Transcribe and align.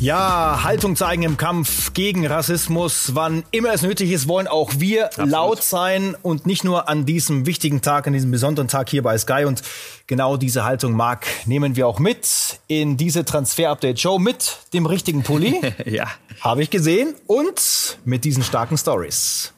Ja, 0.00 0.60
Haltung 0.62 0.94
zeigen 0.94 1.24
im 1.24 1.36
Kampf 1.36 1.92
gegen 1.92 2.24
Rassismus. 2.24 3.16
Wann 3.16 3.42
immer 3.50 3.72
es 3.72 3.82
nötig 3.82 4.12
ist, 4.12 4.28
wollen 4.28 4.46
auch 4.46 4.74
wir 4.78 5.06
Absolut. 5.06 5.30
laut 5.30 5.62
sein 5.64 6.16
und 6.22 6.46
nicht 6.46 6.62
nur 6.62 6.88
an 6.88 7.04
diesem 7.04 7.46
wichtigen 7.46 7.80
Tag, 7.80 8.06
an 8.06 8.12
diesem 8.12 8.30
besonderen 8.30 8.68
Tag 8.68 8.88
hier 8.90 9.02
bei 9.02 9.18
Sky. 9.18 9.44
Und 9.44 9.62
genau 10.06 10.36
diese 10.36 10.64
Haltung, 10.64 10.92
Marc, 10.92 11.26
nehmen 11.46 11.74
wir 11.74 11.88
auch 11.88 11.98
mit 11.98 12.60
in 12.68 12.96
diese 12.96 13.24
Transfer-Update-Show 13.24 14.20
mit 14.20 14.58
dem 14.72 14.86
richtigen 14.86 15.24
Pulli. 15.24 15.60
ja. 15.84 16.06
Habe 16.42 16.62
ich 16.62 16.70
gesehen. 16.70 17.16
Und 17.26 17.98
mit 18.04 18.24
diesen 18.24 18.44
starken 18.44 18.78
Stories. 18.78 19.52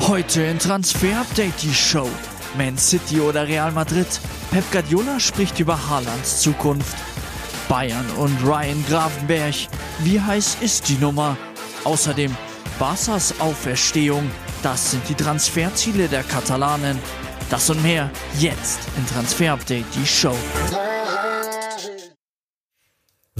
Heute 0.00 0.42
in 0.42 0.60
Transfer 0.60 1.20
Update 1.20 1.60
die 1.60 1.74
Show. 1.74 2.08
Man 2.56 2.78
City 2.78 3.20
oder 3.20 3.46
Real 3.46 3.72
Madrid. 3.72 4.06
Pep 4.50 4.64
Guardiola 4.72 5.20
spricht 5.20 5.60
über 5.60 5.88
Haalands 5.88 6.40
Zukunft. 6.40 6.96
Bayern 7.68 8.06
und 8.16 8.36
Ryan 8.44 8.84
Gravenberg. 8.88 9.54
Wie 10.00 10.20
heiß 10.20 10.58
ist 10.60 10.88
die 10.88 10.96
Nummer? 10.96 11.36
Außerdem 11.84 12.34
Barca's 12.78 13.34
Auferstehung. 13.40 14.30
Das 14.62 14.90
sind 14.90 15.08
die 15.08 15.14
Transferziele 15.14 16.08
der 16.08 16.22
Katalanen. 16.22 16.98
Das 17.50 17.68
und 17.70 17.82
mehr 17.82 18.10
jetzt 18.38 18.80
in 18.96 19.06
Transfer 19.06 19.52
Update 19.52 19.86
die 19.94 20.06
Show. 20.06 20.36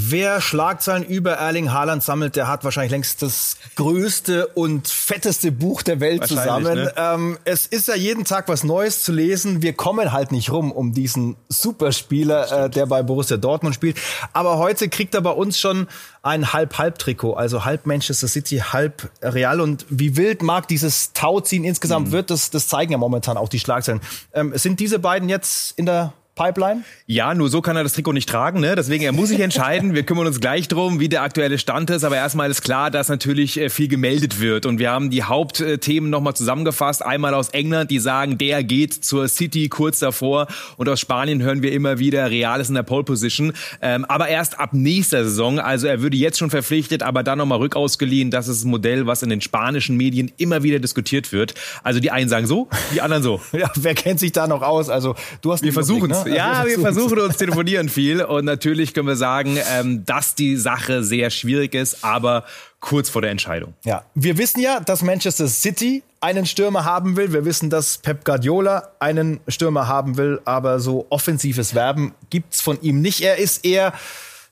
Wer 0.00 0.40
Schlagzeilen 0.40 1.02
über 1.02 1.32
Erling 1.32 1.72
Haaland 1.72 2.04
sammelt, 2.04 2.36
der 2.36 2.46
hat 2.46 2.62
wahrscheinlich 2.62 2.92
längst 2.92 3.20
das 3.20 3.56
größte 3.74 4.46
und 4.46 4.86
fetteste 4.86 5.50
Buch 5.50 5.82
der 5.82 5.98
Welt 5.98 6.24
zusammen. 6.24 6.74
Ne? 6.74 6.94
Ähm, 6.96 7.36
es 7.44 7.66
ist 7.66 7.88
ja 7.88 7.96
jeden 7.96 8.24
Tag 8.24 8.46
was 8.46 8.62
Neues 8.62 9.02
zu 9.02 9.10
lesen. 9.10 9.60
Wir 9.60 9.72
kommen 9.72 10.12
halt 10.12 10.30
nicht 10.30 10.52
rum 10.52 10.70
um 10.70 10.92
diesen 10.92 11.34
Superspieler, 11.48 12.66
äh, 12.66 12.70
der 12.70 12.86
bei 12.86 13.02
Borussia 13.02 13.38
Dortmund 13.38 13.74
spielt. 13.74 13.98
Aber 14.32 14.58
heute 14.58 14.88
kriegt 14.88 15.16
er 15.16 15.20
bei 15.20 15.32
uns 15.32 15.58
schon 15.58 15.88
ein 16.22 16.52
Halb-Halb-Trikot, 16.52 17.34
also 17.34 17.64
halb 17.64 17.84
Manchester 17.84 18.28
City, 18.28 18.58
halb 18.58 19.10
Real. 19.20 19.60
Und 19.60 19.84
wie 19.88 20.16
wild 20.16 20.42
mag 20.42 20.68
dieses 20.68 21.12
Tauziehen 21.12 21.64
insgesamt 21.64 22.08
mhm. 22.08 22.12
wird, 22.12 22.30
das, 22.30 22.50
das 22.50 22.68
zeigen 22.68 22.92
ja 22.92 22.98
momentan 22.98 23.36
auch 23.36 23.48
die 23.48 23.58
Schlagzeilen. 23.58 24.00
Ähm, 24.32 24.52
sind 24.54 24.78
diese 24.78 25.00
beiden 25.00 25.28
jetzt 25.28 25.76
in 25.76 25.86
der 25.86 26.12
Pipeline? 26.38 26.84
Ja, 27.06 27.34
nur 27.34 27.48
so 27.48 27.60
kann 27.60 27.76
er 27.76 27.82
das 27.82 27.94
Trikot 27.94 28.12
nicht 28.12 28.28
tragen, 28.28 28.60
ne? 28.60 28.76
Deswegen, 28.76 29.02
er 29.02 29.12
muss 29.12 29.30
sich 29.30 29.40
entscheiden. 29.48 29.94
Wir 29.94 30.04
kümmern 30.04 30.26
uns 30.26 30.40
gleich 30.40 30.68
drum, 30.68 31.00
wie 31.00 31.08
der 31.08 31.22
aktuelle 31.22 31.58
Stand 31.58 31.90
ist. 31.90 32.04
Aber 32.04 32.16
erstmal 32.16 32.48
ist 32.48 32.62
klar, 32.62 32.90
dass 32.92 33.08
natürlich 33.08 33.58
äh, 33.58 33.70
viel 33.70 33.88
gemeldet 33.88 34.40
wird. 34.40 34.64
Und 34.64 34.78
wir 34.78 34.90
haben 34.90 35.10
die 35.10 35.24
Hauptthemen 35.24 36.10
nochmal 36.10 36.34
zusammengefasst. 36.34 37.04
Einmal 37.04 37.34
aus 37.34 37.48
England, 37.48 37.90
die 37.90 37.98
sagen, 37.98 38.38
der 38.38 38.62
geht 38.62 38.94
zur 39.04 39.26
City 39.26 39.68
kurz 39.68 39.98
davor. 39.98 40.46
Und 40.76 40.88
aus 40.88 41.00
Spanien 41.00 41.42
hören 41.42 41.62
wir 41.62 41.72
immer 41.72 41.98
wieder, 41.98 42.30
Real 42.30 42.60
ist 42.60 42.68
in 42.68 42.76
der 42.76 42.84
Pole 42.84 43.02
Position. 43.02 43.52
Ähm, 43.82 44.04
aber 44.04 44.28
erst 44.28 44.60
ab 44.60 44.70
nächster 44.72 45.24
Saison. 45.24 45.58
Also 45.58 45.88
er 45.88 46.02
würde 46.02 46.16
jetzt 46.16 46.38
schon 46.38 46.50
verpflichtet, 46.50 47.02
aber 47.02 47.24
dann 47.24 47.38
nochmal 47.38 47.58
rückausgeliehen. 47.58 48.30
Das 48.30 48.46
ist 48.46 48.64
ein 48.64 48.70
Modell, 48.70 49.06
was 49.06 49.24
in 49.24 49.30
den 49.30 49.40
spanischen 49.40 49.96
Medien 49.96 50.30
immer 50.36 50.62
wieder 50.62 50.78
diskutiert 50.78 51.32
wird. 51.32 51.54
Also 51.82 51.98
die 51.98 52.12
einen 52.12 52.28
sagen 52.28 52.46
so, 52.46 52.68
die 52.94 53.00
anderen 53.00 53.24
so. 53.24 53.40
ja, 53.52 53.70
wer 53.74 53.94
kennt 53.94 54.20
sich 54.20 54.30
da 54.30 54.46
noch 54.46 54.62
aus? 54.62 54.88
Also 54.88 55.16
du 55.40 55.52
hast 55.52 55.64
Wir 55.64 55.72
versuchen 55.72 56.10
es. 56.12 56.24
Ne? 56.24 56.27
Ja, 56.34 56.66
wir 56.66 56.78
versuchen 56.80 57.18
uns 57.18 57.36
telefonieren 57.36 57.88
viel 57.88 58.22
und 58.22 58.44
natürlich 58.44 58.94
können 58.94 59.08
wir 59.08 59.16
sagen, 59.16 59.58
ähm, 59.72 60.04
dass 60.04 60.34
die 60.34 60.56
Sache 60.56 61.02
sehr 61.02 61.30
schwierig 61.30 61.74
ist, 61.74 62.04
aber 62.04 62.44
kurz 62.80 63.08
vor 63.08 63.22
der 63.22 63.30
Entscheidung. 63.30 63.74
Ja, 63.84 64.04
wir 64.14 64.38
wissen 64.38 64.60
ja, 64.60 64.80
dass 64.80 65.02
Manchester 65.02 65.48
City 65.48 66.02
einen 66.20 66.46
Stürmer 66.46 66.84
haben 66.84 67.16
will. 67.16 67.32
Wir 67.32 67.44
wissen, 67.44 67.70
dass 67.70 67.98
Pep 67.98 68.24
Guardiola 68.24 68.90
einen 68.98 69.40
Stürmer 69.48 69.88
haben 69.88 70.16
will, 70.16 70.40
aber 70.44 70.80
so 70.80 71.06
offensives 71.10 71.74
Werben 71.74 72.14
gibt's 72.30 72.60
von 72.60 72.80
ihm 72.82 73.00
nicht. 73.00 73.20
Er 73.20 73.38
ist 73.38 73.64
eher 73.64 73.92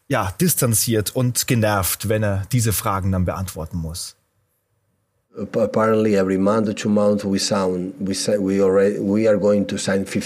ja, 0.09 0.33
distanziert 0.41 1.15
und 1.15 1.47
genervt, 1.47 2.09
wenn 2.09 2.22
er 2.22 2.45
diese 2.53 2.72
Fragen 2.72 3.12
dann 3.12 3.25
beantworten 3.25 3.77
muss. 3.77 4.17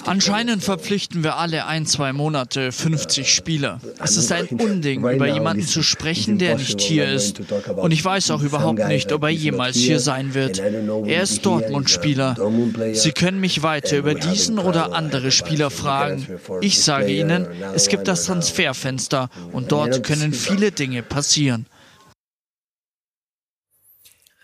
Anscheinend 0.07 0.63
verpflichten 0.63 1.25
wir 1.25 1.37
alle 1.37 1.67
ein, 1.67 1.85
zwei 1.87 2.13
Monate 2.13 2.71
50 2.71 3.35
Spieler. 3.35 3.81
Es 4.01 4.17
ist 4.17 4.31
ein 4.31 4.47
Unding, 4.51 5.01
über 5.01 5.27
jemanden 5.27 5.67
zu 5.67 5.83
sprechen, 5.83 6.39
der 6.39 6.57
nicht 6.57 6.81
hier 6.81 7.09
ist. 7.09 7.41
Und 7.75 7.91
ich 7.91 8.05
weiß 8.05 8.31
auch 8.31 8.43
überhaupt 8.43 8.87
nicht, 8.87 9.13
ob 9.13 9.25
er 9.25 9.31
jemals 9.31 9.77
hier 9.77 9.99
sein 9.99 10.35
wird. 10.35 10.61
Er 10.61 11.23
ist 11.23 11.45
Dortmund-Spieler. 11.45 12.37
Sie 12.93 13.11
können 13.11 13.41
mich 13.41 13.65
weiter 13.65 13.99
über 13.99 14.15
diesen 14.15 14.61
oder 14.61 14.93
andere 14.95 15.33
Spieler 15.33 15.71
fragen. 15.71 16.25
Ich 16.61 16.83
sage 16.85 17.11
Ihnen, 17.11 17.49
es 17.75 17.89
gibt 17.89 18.07
das 18.07 18.27
Transferfenster 18.27 19.29
und 19.51 19.73
dort 19.73 20.05
können 20.05 20.33
viele 20.33 20.71
Dinge 20.71 21.03
passieren. 21.03 21.67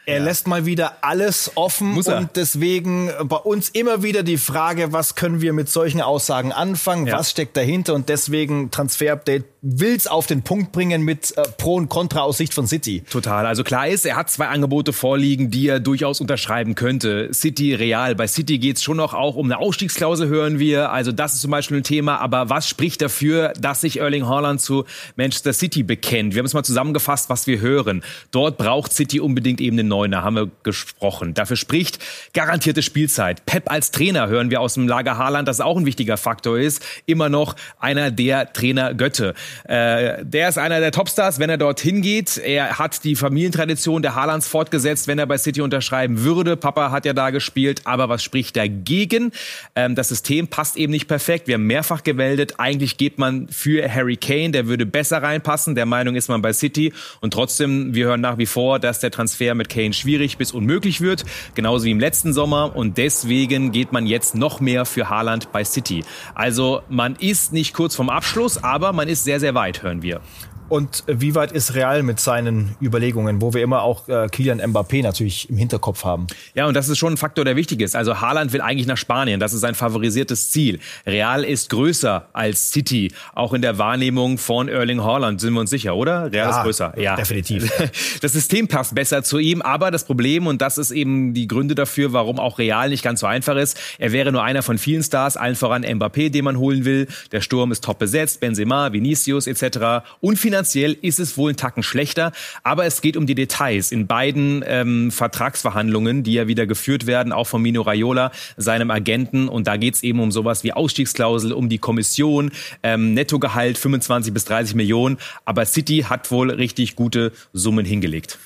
Er 0.09 0.19
ja. 0.19 0.25
lässt 0.25 0.47
mal 0.47 0.67
wieder 0.67 0.99
alles 1.00 1.50
offen 1.56 1.89
Muss 1.89 2.06
er. 2.06 2.19
und 2.19 2.37
deswegen 2.37 3.11
bei 3.25 3.37
uns 3.37 3.69
immer 3.71 4.05
wieder 4.05 4.22
die 4.22 4.39
Frage, 4.39 4.93
was 4.93 5.17
können 5.17 5.41
wir 5.41 5.53
mit 5.53 5.69
solchen 5.69 6.00
Aussagen 6.00 6.53
anfangen, 6.53 7.09
ja. 7.09 7.19
was 7.19 7.33
steckt 7.33 7.56
dahinter 7.56 7.93
und 7.94 8.09
deswegen 8.09 8.71
Transfer-Update 8.71 9.44
will's 9.67 10.06
auf 10.06 10.27
den 10.27 10.43
Punkt 10.43 10.71
bringen 10.71 11.03
mit 11.03 11.37
äh, 11.37 11.43
Pro 11.59 11.75
und 11.75 11.89
Contra 11.89 12.21
aus 12.21 12.39
Sicht 12.39 12.55
von 12.55 12.67
City. 12.69 13.03
Total. 13.11 13.47
Also 13.47 13.65
klar 13.65 13.89
ist, 13.89 14.06
er 14.06 14.15
hat 14.15 14.31
zwei 14.31 14.47
Angebote 14.47 14.93
vorliegen, 14.93 15.50
die 15.50 15.67
er 15.67 15.81
durchaus 15.81 16.21
unterschreiben 16.21 16.77
könnte. 16.77 17.34
City, 17.34 17.75
Real. 17.75 18.15
Bei 18.15 18.28
City 18.28 18.59
geht's 18.59 18.84
schon 18.84 18.97
noch 18.97 19.12
auch 19.12 19.34
um 19.34 19.47
eine 19.47 19.59
Ausstiegsklausel, 19.59 20.28
hören 20.28 20.61
wir. 20.61 20.93
Also 20.93 21.11
das 21.11 21.34
ist 21.34 21.41
zum 21.41 21.50
Beispiel 21.50 21.78
ein 21.78 21.83
Thema. 21.83 22.19
Aber 22.19 22.49
was 22.49 22.69
spricht 22.69 23.03
dafür, 23.03 23.53
dass 23.61 23.81
sich 23.81 23.99
Erling 23.99 24.28
Haaland 24.28 24.61
zu 24.61 24.84
Manchester 25.17 25.53
City 25.53 25.83
bekennt? 25.83 26.34
Wir 26.34 26.41
haben 26.41 26.47
es 26.47 26.55
mal 26.55 26.62
zusammengefasst, 26.62 27.28
was 27.28 27.49
wir 27.49 27.61
hören. 27.61 28.05
Dort 28.31 28.59
braucht 28.59 28.93
City 28.93 29.19
unbedingt 29.19 29.61
eben 29.61 29.78
einen 29.78 29.88
Neuner, 29.96 30.22
haben 30.22 30.36
wir 30.36 30.50
gesprochen. 30.62 31.32
Dafür 31.32 31.56
spricht 31.56 31.98
garantierte 32.34 32.82
Spielzeit. 32.82 33.46
Pep 33.46 33.70
als 33.70 33.92
Trainer 33.92 34.28
hören 34.28 34.50
wir 34.50 34.60
aus 34.60 34.74
dem 34.74 34.86
Lager 34.86 35.16
Haaland, 35.16 35.48
dass 35.48 35.62
auch 35.62 35.78
ein 35.78 35.86
wichtiger 35.86 36.18
Faktor 36.18 36.58
ist. 36.58 36.84
Immer 37.06 37.30
noch 37.30 37.56
einer 37.80 38.10
der 38.10 38.52
Trainergötte. 38.52 39.32
Äh, 39.64 40.22
der 40.22 40.50
ist 40.50 40.58
einer 40.58 40.80
der 40.80 40.92
Topstars, 40.92 41.38
wenn 41.38 41.48
er 41.48 41.56
dorthin 41.56 42.02
geht. 42.02 42.36
Er 42.36 42.78
hat 42.78 43.04
die 43.04 43.16
Familientradition 43.16 44.02
der 44.02 44.14
Haalands 44.14 44.46
fortgesetzt, 44.46 45.08
wenn 45.08 45.18
er 45.18 45.26
bei 45.26 45.38
City 45.38 45.62
unterschreiben 45.62 46.24
würde. 46.24 46.58
Papa 46.58 46.90
hat 46.90 47.06
ja 47.06 47.14
da 47.14 47.30
gespielt, 47.30 47.80
aber 47.84 48.10
was 48.10 48.22
spricht 48.22 48.54
dagegen? 48.54 49.32
Ähm, 49.74 49.94
das 49.94 50.10
System 50.10 50.48
passt 50.48 50.76
eben 50.76 50.92
nicht 50.92 51.08
perfekt. 51.08 51.46
Wir 51.46 51.54
haben 51.54 51.66
mehrfach 51.66 52.02
gewäldet. 52.02 52.54
Eigentlich 52.58 52.98
geht 52.98 53.16
man 53.18 53.48
für 53.48 53.90
Harry 53.90 54.18
Kane, 54.18 54.50
der 54.50 54.66
würde 54.66 54.84
besser 54.84 55.22
reinpassen. 55.22 55.74
Der 55.74 55.86
Meinung 55.86 56.16
ist 56.16 56.28
man 56.28 56.42
bei 56.42 56.52
City. 56.52 56.92
Und 57.22 57.32
trotzdem, 57.32 57.94
wir 57.94 58.04
hören 58.06 58.20
nach 58.20 58.36
wie 58.36 58.46
vor, 58.46 58.78
dass 58.78 59.00
der 59.00 59.10
Transfer 59.10 59.54
mit 59.54 59.70
Kane 59.70 59.85
schwierig 59.92 60.38
bis 60.38 60.52
unmöglich 60.52 61.00
wird. 61.00 61.24
Genauso 61.54 61.84
wie 61.84 61.91
im 61.91 62.00
letzten 62.00 62.32
Sommer. 62.32 62.74
Und 62.74 62.98
deswegen 62.98 63.72
geht 63.72 63.92
man 63.92 64.06
jetzt 64.06 64.34
noch 64.34 64.60
mehr 64.60 64.84
für 64.84 65.08
Haaland 65.10 65.52
bei 65.52 65.64
City. 65.64 66.04
Also 66.34 66.82
man 66.88 67.16
ist 67.16 67.52
nicht 67.52 67.74
kurz 67.74 67.96
vom 67.96 68.10
Abschluss, 68.10 68.62
aber 68.62 68.92
man 68.92 69.08
ist 69.08 69.25
sehr, 69.25 69.41
sehr 69.41 69.54
weit, 69.54 69.82
hören 69.82 70.02
wir. 70.02 70.20
Und 70.69 71.04
wie 71.06 71.34
weit 71.34 71.53
ist 71.53 71.75
Real 71.75 72.03
mit 72.03 72.19
seinen 72.19 72.75
Überlegungen, 72.82 73.41
wo 73.41 73.54
wir 73.54 73.62
immer 73.62 73.82
auch 73.82 74.09
äh, 74.09 74.28
Kylian 74.28 74.60
Mbappé 74.60 75.03
natürlich 75.03 75.49
im 75.49 75.56
Hinterkopf 75.56 76.04
haben? 76.04 76.27
Ja, 76.54 76.66
und 76.66 76.75
das 76.75 76.88
ist 76.88 76.99
schon 76.99 77.15
ein 77.15 77.16
Faktor, 77.16 77.44
der 77.44 77.54
wichtig 77.54 77.81
ist. 77.81 77.94
Also 77.94 78.21
Haaland 78.21 78.53
will 78.53 78.60
eigentlich 78.60 78.88
nach 78.88 78.97
Spanien. 78.97 79.38
Das 79.38 79.53
ist 79.53 79.60
sein 79.60 79.76
favorisiertes 79.76 80.50
Ziel. 80.50 80.81
Real 81.06 81.44
ist 81.44 81.71
größer 81.71 82.28
als 82.32 82.72
City. 82.72 83.12
Auch 83.34 83.55
in 83.55 83.62
der 83.62 83.78
Wahrnehmung 83.78 84.38
von 84.38 84.69
Erling 84.69 85.05
Haaland 85.05 85.41
sind 85.41 85.55
wir 85.55 85.60
uns 85.60 85.71
sicher, 85.71 85.94
oder? 85.94 86.32
Real 86.32 86.50
ja, 86.50 86.59
ist 86.59 86.62
größer. 86.65 86.94
Ja, 86.99 87.16
definitiv. 87.16 87.71
Das 88.21 88.32
System 88.32 88.66
passt 88.66 88.94
besser 88.94 89.22
zu 89.22 89.38
ihm. 89.38 89.62
Aber 89.62 89.91
das 89.91 90.05
Problem, 90.05 90.47
und 90.47 90.62
das 90.62 90.78
ist 90.78 90.91
eben 90.91 91.34
die 91.34 91.47
Gründe 91.47 91.75
dafür, 91.75 92.12
warum 92.12 92.41
auch 92.41 92.59
Real 92.59 92.88
nicht 92.88 93.03
ganz 93.03 93.21
so 93.21 93.26
einfach 93.26 93.56
ist, 93.56 93.79
er 93.99 94.12
wäre 94.12 94.32
nur 94.32 94.43
einer 94.43 94.62
von 94.62 94.79
vielen 94.79 95.02
Stars, 95.02 95.37
allen 95.37 95.55
voran 95.55 95.85
Mbappé, 95.85 96.31
den 96.31 96.44
man 96.44 96.58
holen 96.58 96.85
will. 96.85 97.06
Der 97.32 97.40
Sturm 97.40 97.73
ist 97.73 97.85
top 97.85 97.99
besetzt. 97.99 98.40
Benzema, 98.40 98.93
Vinicius 98.93 99.46
etc. 99.46 100.06
Und 100.20 100.38
Finanziell 100.56 100.97
ist 101.03 101.20
es 101.20 101.37
wohl 101.37 101.53
ein 101.53 101.56
Tacken 101.58 101.82
schlechter, 101.82 102.32
aber 102.62 102.87
es 102.87 103.03
geht 103.03 103.19
um 103.19 103.26
die 103.26 103.35
Details 103.35 103.93
in 103.93 104.06
beiden 104.06 104.64
ähm, 104.67 105.11
Vertragsverhandlungen, 105.11 106.23
die 106.23 106.32
ja 106.32 106.49
wieder 106.49 106.67
geführt 106.67 107.06
werden, 107.06 107.31
auch 107.31 107.47
von 107.47 107.61
Mino 107.61 107.82
Raiola, 107.82 108.32
seinem 108.56 108.91
Agenten. 108.91 109.50
Und 109.50 109.67
da 109.67 109.76
geht 109.76 109.97
es 109.97 110.03
eben 110.03 110.19
um 110.19 110.32
sowas 110.32 110.64
wie 110.64 110.73
Ausstiegsklausel, 110.73 111.53
um 111.53 111.69
die 111.69 111.76
Kommission, 111.76 112.53
ähm, 112.82 113.12
Nettogehalt 113.12 113.76
25 113.76 114.32
bis 114.32 114.47
30 114.47 114.76
Millionen. 114.76 115.19
Aber 115.44 115.67
City 115.67 116.06
hat 116.08 116.31
wohl 116.31 116.50
richtig 116.50 116.97
gute 116.97 117.32
Summen 117.52 117.85
hingelegt. 117.85 118.38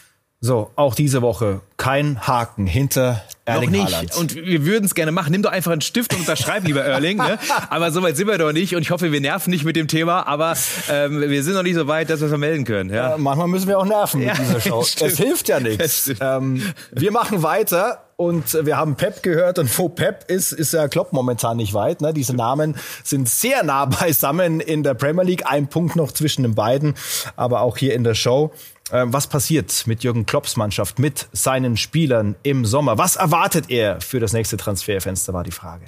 So, 0.43 0.71
auch 0.75 0.95
diese 0.95 1.21
Woche 1.21 1.61
kein 1.77 2.27
Haken 2.27 2.67
hinter 2.67 3.23
Erling 3.45 3.71
noch 3.73 3.79
nicht. 3.79 3.95
Haaland. 3.95 4.17
Und 4.17 4.35
wir 4.37 4.65
würden 4.65 4.87
es 4.87 4.95
gerne 4.95 5.13
machen. 5.13 5.33
Nimm 5.33 5.43
doch 5.43 5.51
einfach 5.51 5.73
einen 5.73 5.83
Stift 5.83 6.15
und 6.15 6.21
unterschreib, 6.21 6.65
lieber 6.65 6.83
Erling. 6.83 7.19
Ne? 7.19 7.39
Aber 7.69 7.91
so 7.91 8.03
weit 8.03 8.17
sind 8.17 8.27
wir 8.27 8.39
doch 8.39 8.53
nicht. 8.53 8.75
Und 8.75 8.81
ich 8.81 8.91
hoffe, 8.91 9.13
wir 9.13 9.21
nerven 9.21 9.51
nicht 9.51 9.65
mit 9.65 9.77
dem 9.77 9.89
Thema. 9.89 10.27
Aber 10.27 10.55
ähm, 10.91 11.21
wir 11.21 11.43
sind 11.43 11.55
noch 11.55 11.63
nicht 11.63 11.75
so 11.75 11.89
weit, 11.89 12.09
dass 12.09 12.21
wir 12.21 12.27
es 12.27 12.31
vermelden 12.31 12.65
können. 12.65 12.89
Ja. 12.89 13.11
Ja, 13.11 13.19
manchmal 13.19 13.49
müssen 13.49 13.69
wir 13.69 13.79
auch 13.79 13.85
nerven 13.85 14.23
Ja, 14.23 14.33
mit 14.33 14.41
dieser 14.41 14.61
Show. 14.61 14.83
stimmt. 14.87 15.13
Es 15.13 15.19
hilft 15.19 15.49
ja 15.49 15.61
nichts. 15.61 16.11
Ähm, 16.21 16.63
wir 16.93 17.13
machen 17.13 17.43
weiter. 17.43 18.05
Und 18.17 18.67
wir 18.67 18.77
haben 18.77 18.97
Pep 18.97 19.23
gehört 19.23 19.59
und 19.59 19.79
wo 19.79 19.89
Pep 19.89 20.31
ist, 20.31 20.53
ist 20.53 20.75
ja 20.75 20.89
Klopp 20.89 21.15
momentan 21.15 21.57
nicht 21.57 21.73
weit. 21.73 22.03
Ne? 22.03 22.13
Diese 22.13 22.37
Namen 22.37 22.77
sind 23.03 23.31
sehr 23.31 23.63
nah 23.63 23.87
beisammen 23.87 24.61
in 24.61 24.83
der 24.83 24.93
Premier 24.93 25.25
League. 25.25 25.47
Ein 25.47 25.69
Punkt 25.69 25.97
noch 25.97 26.13
zwischen 26.13 26.43
den 26.43 26.55
beiden, 26.55 26.95
aber 27.37 27.63
auch 27.63 27.79
hier 27.79 27.95
in 27.95 28.05
der 28.05 28.15
Show. 28.15 28.53
Ähm, 28.93 29.13
was 29.13 29.27
passiert 29.27 29.85
mit 29.87 30.03
Jürgen 30.03 30.27
Klopps 30.27 30.57
Mannschaft, 30.57 30.99
mit 30.99 31.29
seinen 31.33 31.77
Spielern 31.77 32.35
im 32.43 32.65
Sommer? 32.65 32.99
Was 32.99 33.17
erwartet 33.17 33.71
er 33.71 34.01
für 34.01 34.21
das 34.21 34.33
nächste 34.33 34.57
Transferfenster, 34.57 35.33
war 35.33 35.45
die 35.45 35.53
Frage. 35.53 35.87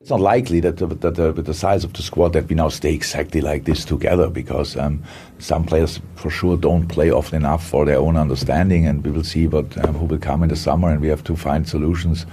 It's 0.00 0.08
not 0.08 0.20
likely 0.20 0.62
that, 0.62 0.78
the, 0.78 0.86
that 0.86 1.16
the, 1.16 1.36
with 1.36 1.44
the 1.44 1.52
size 1.52 1.84
of 1.84 1.92
the 1.94 2.02
squad 2.02 2.32
that 2.32 2.48
we 2.48 2.54
now 2.54 2.70
stay 2.70 2.94
exactly 2.94 3.42
like 3.42 3.66
this 3.66 3.84
together 3.84 4.30
because 4.30 4.74
um, 4.74 5.02
some 5.38 5.66
players 5.66 6.00
for 6.14 6.30
sure 6.30 6.56
don't 6.56 6.88
play 6.88 7.10
often 7.10 7.36
enough 7.36 7.62
for 7.62 7.84
their 7.84 7.98
own 7.98 8.16
understanding 8.16 8.86
and 8.86 9.04
we 9.04 9.10
will 9.10 9.22
see 9.22 9.46
what 9.46 9.76
um, 9.84 9.94
who 9.94 10.06
will 10.06 10.18
come 10.18 10.42
in 10.42 10.48
the 10.48 10.56
summer 10.56 10.88
and 10.88 11.02
we 11.02 11.08
have 11.08 11.22
to 11.24 11.36
find 11.36 11.68
solutions 11.68 12.24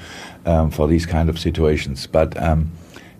um, 0.45 0.71
for 0.71 0.87
these 0.87 1.05
kind 1.05 1.27
of 1.27 1.37
situations. 1.37 2.07
But 2.07 2.41
um, 2.41 2.71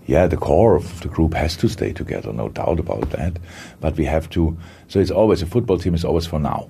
yeah, 0.08 0.28
the 0.28 0.38
core 0.38 0.76
of 0.76 1.02
the 1.02 1.10
group 1.10 1.34
has 1.34 1.58
to 1.58 1.68
stay 1.68 1.94
together, 1.94 2.34
no 2.34 2.50
doubt 2.50 2.80
about 2.80 3.12
that. 3.12 3.34
But 3.80 3.98
we 3.98 4.06
have 4.06 4.30
to. 4.30 4.58
So 4.88 5.00
it's 5.00 5.12
always 5.12 5.44
a 5.44 5.46
football 5.46 5.78
team 5.78 5.94
is 5.94 6.06
always 6.06 6.26
for 6.26 6.40
now. 6.40 6.70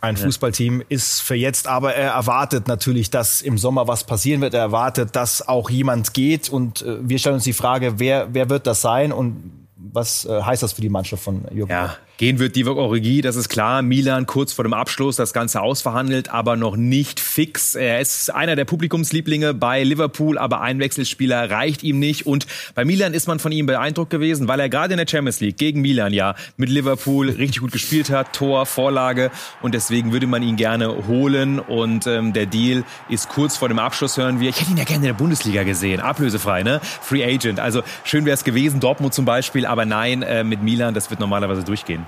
Ein 0.00 0.16
Fußballteam 0.16 0.84
ist 0.88 1.22
für 1.22 1.34
jetzt, 1.34 1.66
aber 1.66 1.94
er 1.94 2.12
erwartet 2.12 2.68
natürlich, 2.68 3.10
dass 3.10 3.42
im 3.42 3.58
Sommer 3.58 3.88
was 3.88 4.04
passieren 4.04 4.40
wird. 4.40 4.54
Er 4.54 4.60
erwartet, 4.60 5.16
dass 5.16 5.48
auch 5.48 5.70
jemand 5.70 6.14
geht. 6.14 6.48
Und 6.48 6.82
äh, 6.82 6.98
wir 7.00 7.18
stellen 7.18 7.34
uns 7.34 7.44
die 7.44 7.52
Frage, 7.52 7.98
wer, 7.98 8.32
wer 8.32 8.48
wird 8.48 8.68
das 8.68 8.80
sein 8.80 9.10
und 9.10 9.66
was 9.76 10.24
äh, 10.24 10.40
heißt 10.40 10.62
das 10.62 10.72
für 10.72 10.82
die 10.82 10.88
Mannschaft 10.88 11.24
von 11.24 11.46
Jürgen 11.50 11.72
Ja? 11.72 11.96
Gehen 12.18 12.40
wird 12.40 12.56
Divock 12.56 12.78
Origi, 12.78 13.20
das 13.20 13.36
ist 13.36 13.48
klar. 13.48 13.80
Milan 13.80 14.26
kurz 14.26 14.52
vor 14.52 14.64
dem 14.64 14.74
Abschluss, 14.74 15.14
das 15.14 15.32
Ganze 15.32 15.62
ausverhandelt, 15.62 16.30
aber 16.30 16.56
noch 16.56 16.76
nicht 16.76 17.20
fix. 17.20 17.76
Er 17.76 18.00
ist 18.00 18.34
einer 18.34 18.56
der 18.56 18.64
Publikumslieblinge 18.64 19.54
bei 19.54 19.84
Liverpool, 19.84 20.36
aber 20.36 20.60
ein 20.60 20.80
Wechselspieler 20.80 21.48
reicht 21.48 21.84
ihm 21.84 22.00
nicht. 22.00 22.26
Und 22.26 22.48
bei 22.74 22.84
Milan 22.84 23.14
ist 23.14 23.28
man 23.28 23.38
von 23.38 23.52
ihm 23.52 23.66
beeindruckt 23.66 24.10
gewesen, 24.10 24.48
weil 24.48 24.58
er 24.58 24.68
gerade 24.68 24.94
in 24.94 24.98
der 24.98 25.06
Champions 25.06 25.38
League 25.38 25.58
gegen 25.58 25.80
Milan 25.80 26.12
ja 26.12 26.34
mit 26.56 26.68
Liverpool 26.68 27.30
richtig 27.30 27.60
gut 27.60 27.70
gespielt 27.70 28.10
hat, 28.10 28.32
Tor, 28.32 28.66
Vorlage. 28.66 29.30
Und 29.62 29.74
deswegen 29.74 30.12
würde 30.12 30.26
man 30.26 30.42
ihn 30.42 30.56
gerne 30.56 31.06
holen. 31.06 31.60
Und 31.60 32.08
ähm, 32.08 32.32
der 32.32 32.46
Deal 32.46 32.82
ist 33.08 33.28
kurz 33.28 33.56
vor 33.56 33.68
dem 33.68 33.78
Abschluss, 33.78 34.16
hören 34.16 34.40
wir. 34.40 34.48
Ich 34.48 34.60
hätte 34.60 34.72
ihn 34.72 34.76
ja 34.76 34.82
gerne 34.82 35.04
in 35.04 35.12
der 35.12 35.18
Bundesliga 35.18 35.62
gesehen, 35.62 36.00
ablösefrei, 36.00 36.64
ne? 36.64 36.80
Free 36.82 37.24
Agent. 37.24 37.60
Also 37.60 37.84
schön 38.02 38.24
wäre 38.24 38.34
es 38.34 38.42
gewesen, 38.42 38.80
Dortmund 38.80 39.14
zum 39.14 39.24
Beispiel, 39.24 39.66
aber 39.66 39.84
nein, 39.84 40.22
äh, 40.22 40.42
mit 40.42 40.64
Milan, 40.64 40.94
das 40.94 41.10
wird 41.10 41.20
normalerweise 41.20 41.62
durchgehen. 41.62 42.07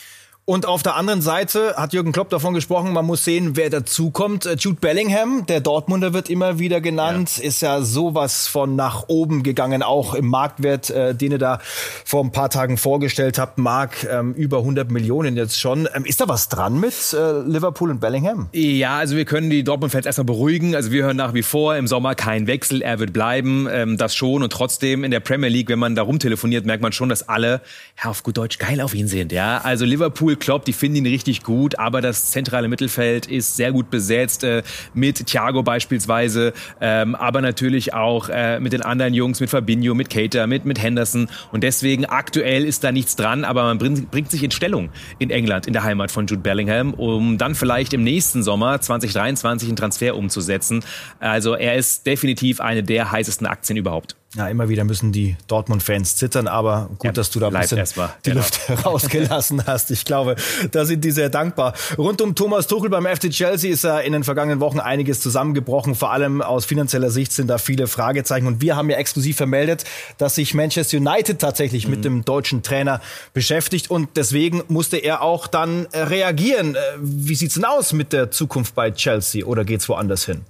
Und 0.45 0.65
auf 0.65 0.81
der 0.81 0.95
anderen 0.95 1.21
Seite 1.21 1.75
hat 1.77 1.93
Jürgen 1.93 2.11
Klopp 2.11 2.29
davon 2.29 2.55
gesprochen, 2.55 2.93
man 2.93 3.05
muss 3.05 3.23
sehen, 3.23 3.55
wer 3.55 3.69
dazukommt. 3.69 4.47
Äh, 4.47 4.55
Jude 4.57 4.79
Bellingham, 4.81 5.45
der 5.45 5.61
Dortmunder 5.61 6.13
wird 6.13 6.31
immer 6.31 6.57
wieder 6.57 6.81
genannt, 6.81 7.37
ist 7.37 7.61
ja 7.61 7.81
sowas 7.83 8.47
von 8.47 8.75
nach 8.75 9.03
oben 9.07 9.43
gegangen, 9.43 9.83
auch 9.83 10.15
im 10.15 10.27
Marktwert, 10.27 10.89
äh, 10.89 11.13
den 11.13 11.33
ihr 11.33 11.37
da 11.37 11.59
vor 12.03 12.23
ein 12.23 12.31
paar 12.31 12.49
Tagen 12.49 12.77
vorgestellt 12.77 13.37
habt. 13.37 13.59
Mark, 13.59 14.03
ähm, 14.11 14.33
über 14.33 14.57
100 14.57 14.89
Millionen 14.89 15.37
jetzt 15.37 15.59
schon. 15.59 15.87
Ähm, 15.93 16.05
ist 16.05 16.19
da 16.19 16.27
was 16.27 16.49
dran 16.49 16.79
mit 16.79 17.13
äh, 17.13 17.41
Liverpool 17.41 17.91
und 17.91 18.01
Bellingham? 18.01 18.49
Ja, 18.51 18.97
also 18.97 19.15
wir 19.15 19.25
können 19.25 19.51
die 19.51 19.63
Dortmund-Fans 19.63 20.07
erstmal 20.07 20.25
beruhigen. 20.25 20.75
Also 20.75 20.91
wir 20.91 21.03
hören 21.03 21.17
nach 21.17 21.35
wie 21.35 21.43
vor 21.43 21.75
im 21.75 21.85
Sommer 21.85 22.15
kein 22.15 22.47
Wechsel, 22.47 22.81
er 22.81 22.97
wird 22.97 23.13
bleiben, 23.13 23.67
ähm, 23.71 23.97
das 23.97 24.15
schon. 24.15 24.41
Und 24.41 24.51
trotzdem 24.51 25.03
in 25.03 25.11
der 25.11 25.19
Premier 25.19 25.49
League, 25.49 25.69
wenn 25.69 25.79
man 25.79 25.93
da 25.93 26.01
rumtelefoniert, 26.01 26.65
merkt 26.65 26.81
man 26.81 26.91
schon, 26.93 27.09
dass 27.09 27.29
alle, 27.29 27.61
ja, 28.03 28.09
auf 28.09 28.23
gut 28.23 28.37
Deutsch 28.37 28.57
geil 28.57 28.81
auf 28.81 28.95
ihn 28.95 29.07
sind. 29.07 29.31
Ja, 29.31 29.59
also 29.59 29.85
Liverpool, 29.85 30.30
Klopp, 30.35 30.65
die 30.65 30.73
finden 30.73 30.97
ihn 30.97 31.05
richtig 31.05 31.43
gut, 31.43 31.77
aber 31.77 32.01
das 32.01 32.31
zentrale 32.31 32.67
Mittelfeld 32.67 33.27
ist 33.27 33.55
sehr 33.55 33.71
gut 33.71 33.89
besetzt 33.89 34.43
äh, 34.43 34.63
mit 34.93 35.27
Thiago 35.27 35.63
beispielsweise, 35.63 36.53
ähm, 36.79 37.15
aber 37.15 37.41
natürlich 37.41 37.93
auch 37.93 38.29
äh, 38.29 38.59
mit 38.59 38.73
den 38.73 38.81
anderen 38.81 39.13
Jungs, 39.13 39.39
mit 39.39 39.49
Fabinho, 39.49 39.93
mit 39.93 40.09
Cater, 40.09 40.47
mit 40.47 40.65
mit 40.65 40.81
Henderson. 40.81 41.27
Und 41.51 41.63
deswegen 41.63 42.05
aktuell 42.05 42.65
ist 42.65 42.83
da 42.83 42.91
nichts 42.91 43.15
dran, 43.15 43.43
aber 43.43 43.63
man 43.63 43.77
bringt, 43.77 44.11
bringt 44.11 44.31
sich 44.31 44.43
in 44.43 44.51
Stellung 44.51 44.89
in 45.19 45.29
England, 45.29 45.67
in 45.67 45.73
der 45.73 45.83
Heimat 45.83 46.11
von 46.11 46.27
Jude 46.27 46.41
Bellingham, 46.41 46.93
um 46.93 47.37
dann 47.37 47.55
vielleicht 47.55 47.93
im 47.93 48.03
nächsten 48.03 48.43
Sommer 48.43 48.79
2023 48.79 49.69
einen 49.69 49.75
Transfer 49.75 50.15
umzusetzen. 50.15 50.83
Also 51.19 51.55
er 51.55 51.75
ist 51.75 52.05
definitiv 52.05 52.61
eine 52.61 52.83
der 52.83 53.11
heißesten 53.11 53.47
Aktien 53.47 53.77
überhaupt. 53.77 54.15
Ja, 54.35 54.47
immer 54.47 54.69
wieder 54.69 54.85
müssen 54.85 55.11
die 55.11 55.35
Dortmund-Fans 55.47 56.15
zittern, 56.15 56.47
aber 56.47 56.89
gut, 56.99 57.03
Ja, 57.03 57.11
dass 57.11 57.31
du 57.31 57.41
da 57.41 57.49
ein 57.49 57.53
bisschen 57.53 57.83
die 58.23 58.29
genau. 58.29 58.39
Luft 58.41 58.61
rausgelassen 58.85 59.65
hast. 59.67 59.91
Ich 59.91 60.05
glaube, 60.05 60.37
da 60.71 60.85
sind 60.85 61.03
die 61.03 61.11
sehr 61.11 61.29
dankbar. 61.29 61.73
Rund 61.97 62.21
um 62.21 62.33
Thomas 62.33 62.67
Tuchel 62.67 62.89
beim 62.89 63.05
FC 63.05 63.29
Chelsea 63.29 63.69
ist 63.69 63.83
ja 63.83 63.99
in 63.99 64.13
den 64.13 64.23
vergangenen 64.23 64.61
Wochen 64.61 64.79
einiges 64.79 65.19
zusammengebrochen. 65.19 65.95
Vor 65.95 66.13
allem 66.13 66.41
aus 66.41 66.63
finanzieller 66.63 67.11
Sicht 67.11 67.33
sind 67.33 67.47
da 67.47 67.57
viele 67.57 67.87
Fragezeichen. 67.87 68.47
Und 68.47 68.61
wir 68.61 68.77
haben 68.77 68.89
ja 68.89 68.95
exklusiv 68.95 69.35
vermeldet, 69.35 69.83
dass 70.17 70.35
sich 70.35 70.53
Manchester 70.53 70.97
United 70.97 71.39
tatsächlich 71.39 71.89
mit 71.89 72.05
dem 72.05 72.23
deutschen 72.23 72.63
Trainer 72.63 73.01
beschäftigt. 73.33 73.91
Und 73.91 74.15
deswegen 74.15 74.63
musste 74.69 74.95
er 74.95 75.23
auch 75.23 75.47
dann 75.47 75.87
reagieren. 75.93 76.75
Äh, 76.75 76.79
Wie 77.01 77.35
sieht's 77.35 77.55
denn 77.55 77.65
aus 77.65 77.91
mit 77.91 78.13
der 78.13 78.31
Zukunft 78.31 78.75
bei 78.75 78.91
Chelsea? 78.91 79.45
Oder 79.45 79.65
geht's 79.65 79.89
woanders 79.89 80.25
hin? 80.25 80.45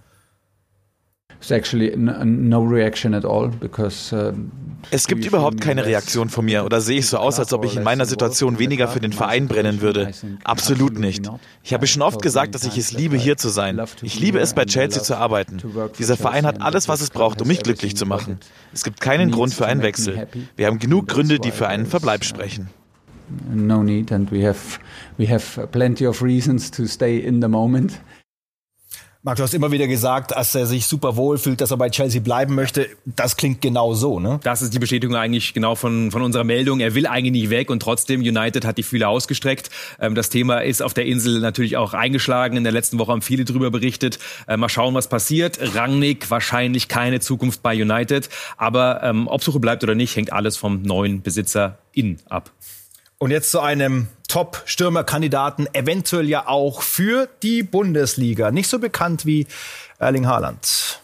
It's 1.41 1.49
actually 1.49 1.95
no 1.97 2.63
reaction 2.63 3.15
at 3.15 3.25
all 3.25 3.47
because 3.47 4.15
um, 4.15 4.51
Es 4.91 5.07
gibt 5.07 5.25
überhaupt 5.25 5.59
keine 5.59 5.85
Reaktion 5.85 6.29
von 6.29 6.45
mir 6.45 6.63
oder 6.65 6.81
sehe 6.81 6.99
ich 6.99 7.07
so 7.07 7.17
aus, 7.17 7.39
als 7.39 7.51
ob 7.51 7.65
ich 7.65 7.75
in 7.75 7.83
meiner 7.83 8.05
Situation 8.05 8.59
weniger 8.59 8.87
für 8.87 8.99
den 8.99 9.11
Verein 9.11 9.47
brennen 9.47 9.81
würde. 9.81 10.11
Absolut 10.43 10.99
nicht. 10.99 11.29
Ich 11.63 11.73
habe 11.73 11.87
schon 11.87 12.03
oft 12.03 12.21
gesagt, 12.21 12.53
dass 12.53 12.63
ich 12.65 12.77
es 12.77 12.91
liebe, 12.91 13.17
hier 13.17 13.37
zu 13.37 13.49
sein. 13.49 13.81
Ich 14.03 14.19
liebe 14.19 14.39
es, 14.39 14.53
bei 14.53 14.65
Chelsea 14.65 15.01
zu 15.01 15.17
arbeiten. 15.17 15.61
Dieser 15.97 16.15
Verein 16.15 16.45
hat 16.45 16.61
alles, 16.61 16.87
was 16.87 17.01
es 17.01 17.09
braucht, 17.09 17.41
um 17.41 17.47
mich 17.47 17.63
glücklich 17.63 17.95
zu 17.95 18.05
machen. 18.05 18.37
Es 18.71 18.83
gibt 18.83 19.01
keinen 19.01 19.31
Grund 19.31 19.53
für 19.53 19.65
einen 19.65 19.81
Wechsel. 19.81 20.27
Wir 20.55 20.67
haben 20.67 20.77
genug 20.77 21.07
Gründe, 21.07 21.39
die 21.39 21.51
für 21.51 21.67
einen 21.67 21.87
Verbleib 21.87 22.23
sprechen. 22.23 22.69
no 23.49 23.81
need, 23.81 24.11
and 24.11 24.29
we 24.29 24.41
have 24.41 24.77
we 25.17 25.25
have 25.25 25.67
plenty 25.71 26.05
of 26.05 26.21
reasons 26.21 26.69
to 26.69 26.85
stay 26.85 27.17
in 27.17 27.39
the 27.39 27.47
moment. 27.47 27.99
Marc, 29.23 29.37
du 29.37 29.43
hast 29.43 29.53
immer 29.53 29.71
wieder 29.71 29.85
gesagt, 29.85 30.31
dass 30.31 30.55
er 30.55 30.65
sich 30.65 30.87
super 30.87 31.15
wohl 31.15 31.37
fühlt, 31.37 31.61
dass 31.61 31.69
er 31.69 31.77
bei 31.77 31.91
Chelsea 31.91 32.19
bleiben 32.19 32.55
möchte. 32.55 32.89
Das 33.05 33.37
klingt 33.37 33.61
genau 33.61 33.93
so, 33.93 34.19
ne? 34.19 34.39
Das 34.41 34.63
ist 34.63 34.73
die 34.73 34.79
Bestätigung 34.79 35.15
eigentlich 35.15 35.53
genau 35.53 35.75
von, 35.75 36.09
von 36.09 36.23
unserer 36.23 36.43
Meldung. 36.43 36.79
Er 36.79 36.95
will 36.95 37.05
eigentlich 37.05 37.43
nicht 37.43 37.49
weg 37.51 37.69
und 37.69 37.81
trotzdem 37.81 38.21
United 38.21 38.65
hat 38.65 38.79
die 38.79 38.83
Fühler 38.83 39.09
ausgestreckt. 39.09 39.69
Ähm, 39.99 40.15
das 40.15 40.29
Thema 40.29 40.63
ist 40.63 40.81
auf 40.81 40.95
der 40.95 41.05
Insel 41.05 41.39
natürlich 41.39 41.77
auch 41.77 41.93
eingeschlagen. 41.93 42.57
In 42.57 42.63
der 42.63 42.73
letzten 42.73 42.97
Woche 42.97 43.11
haben 43.11 43.21
viele 43.21 43.45
drüber 43.45 43.69
berichtet. 43.69 44.17
Äh, 44.47 44.57
mal 44.57 44.69
schauen, 44.69 44.95
was 44.95 45.07
passiert. 45.07 45.59
Rangnick 45.75 46.31
wahrscheinlich 46.31 46.87
keine 46.87 47.19
Zukunft 47.19 47.61
bei 47.61 47.79
United. 47.79 48.27
Aber 48.57 49.03
ähm, 49.03 49.27
ob 49.27 49.43
Suche 49.43 49.59
bleibt 49.59 49.83
oder 49.83 49.93
nicht, 49.93 50.15
hängt 50.15 50.33
alles 50.33 50.57
vom 50.57 50.81
neuen 50.81 51.21
Besitzer 51.21 51.77
in 51.93 52.17
ab. 52.27 52.49
Und 53.19 53.29
jetzt 53.29 53.51
zu 53.51 53.59
einem 53.59 54.07
Top-Stürmerkandidaten, 54.31 55.67
eventuell 55.73 56.29
ja 56.29 56.47
auch 56.47 56.83
für 56.83 57.27
die 57.43 57.63
Bundesliga. 57.63 58.49
Nicht 58.51 58.69
so 58.69 58.79
bekannt 58.79 59.25
wie 59.25 59.45
Erling 59.99 60.25
Haaland. 60.25 61.01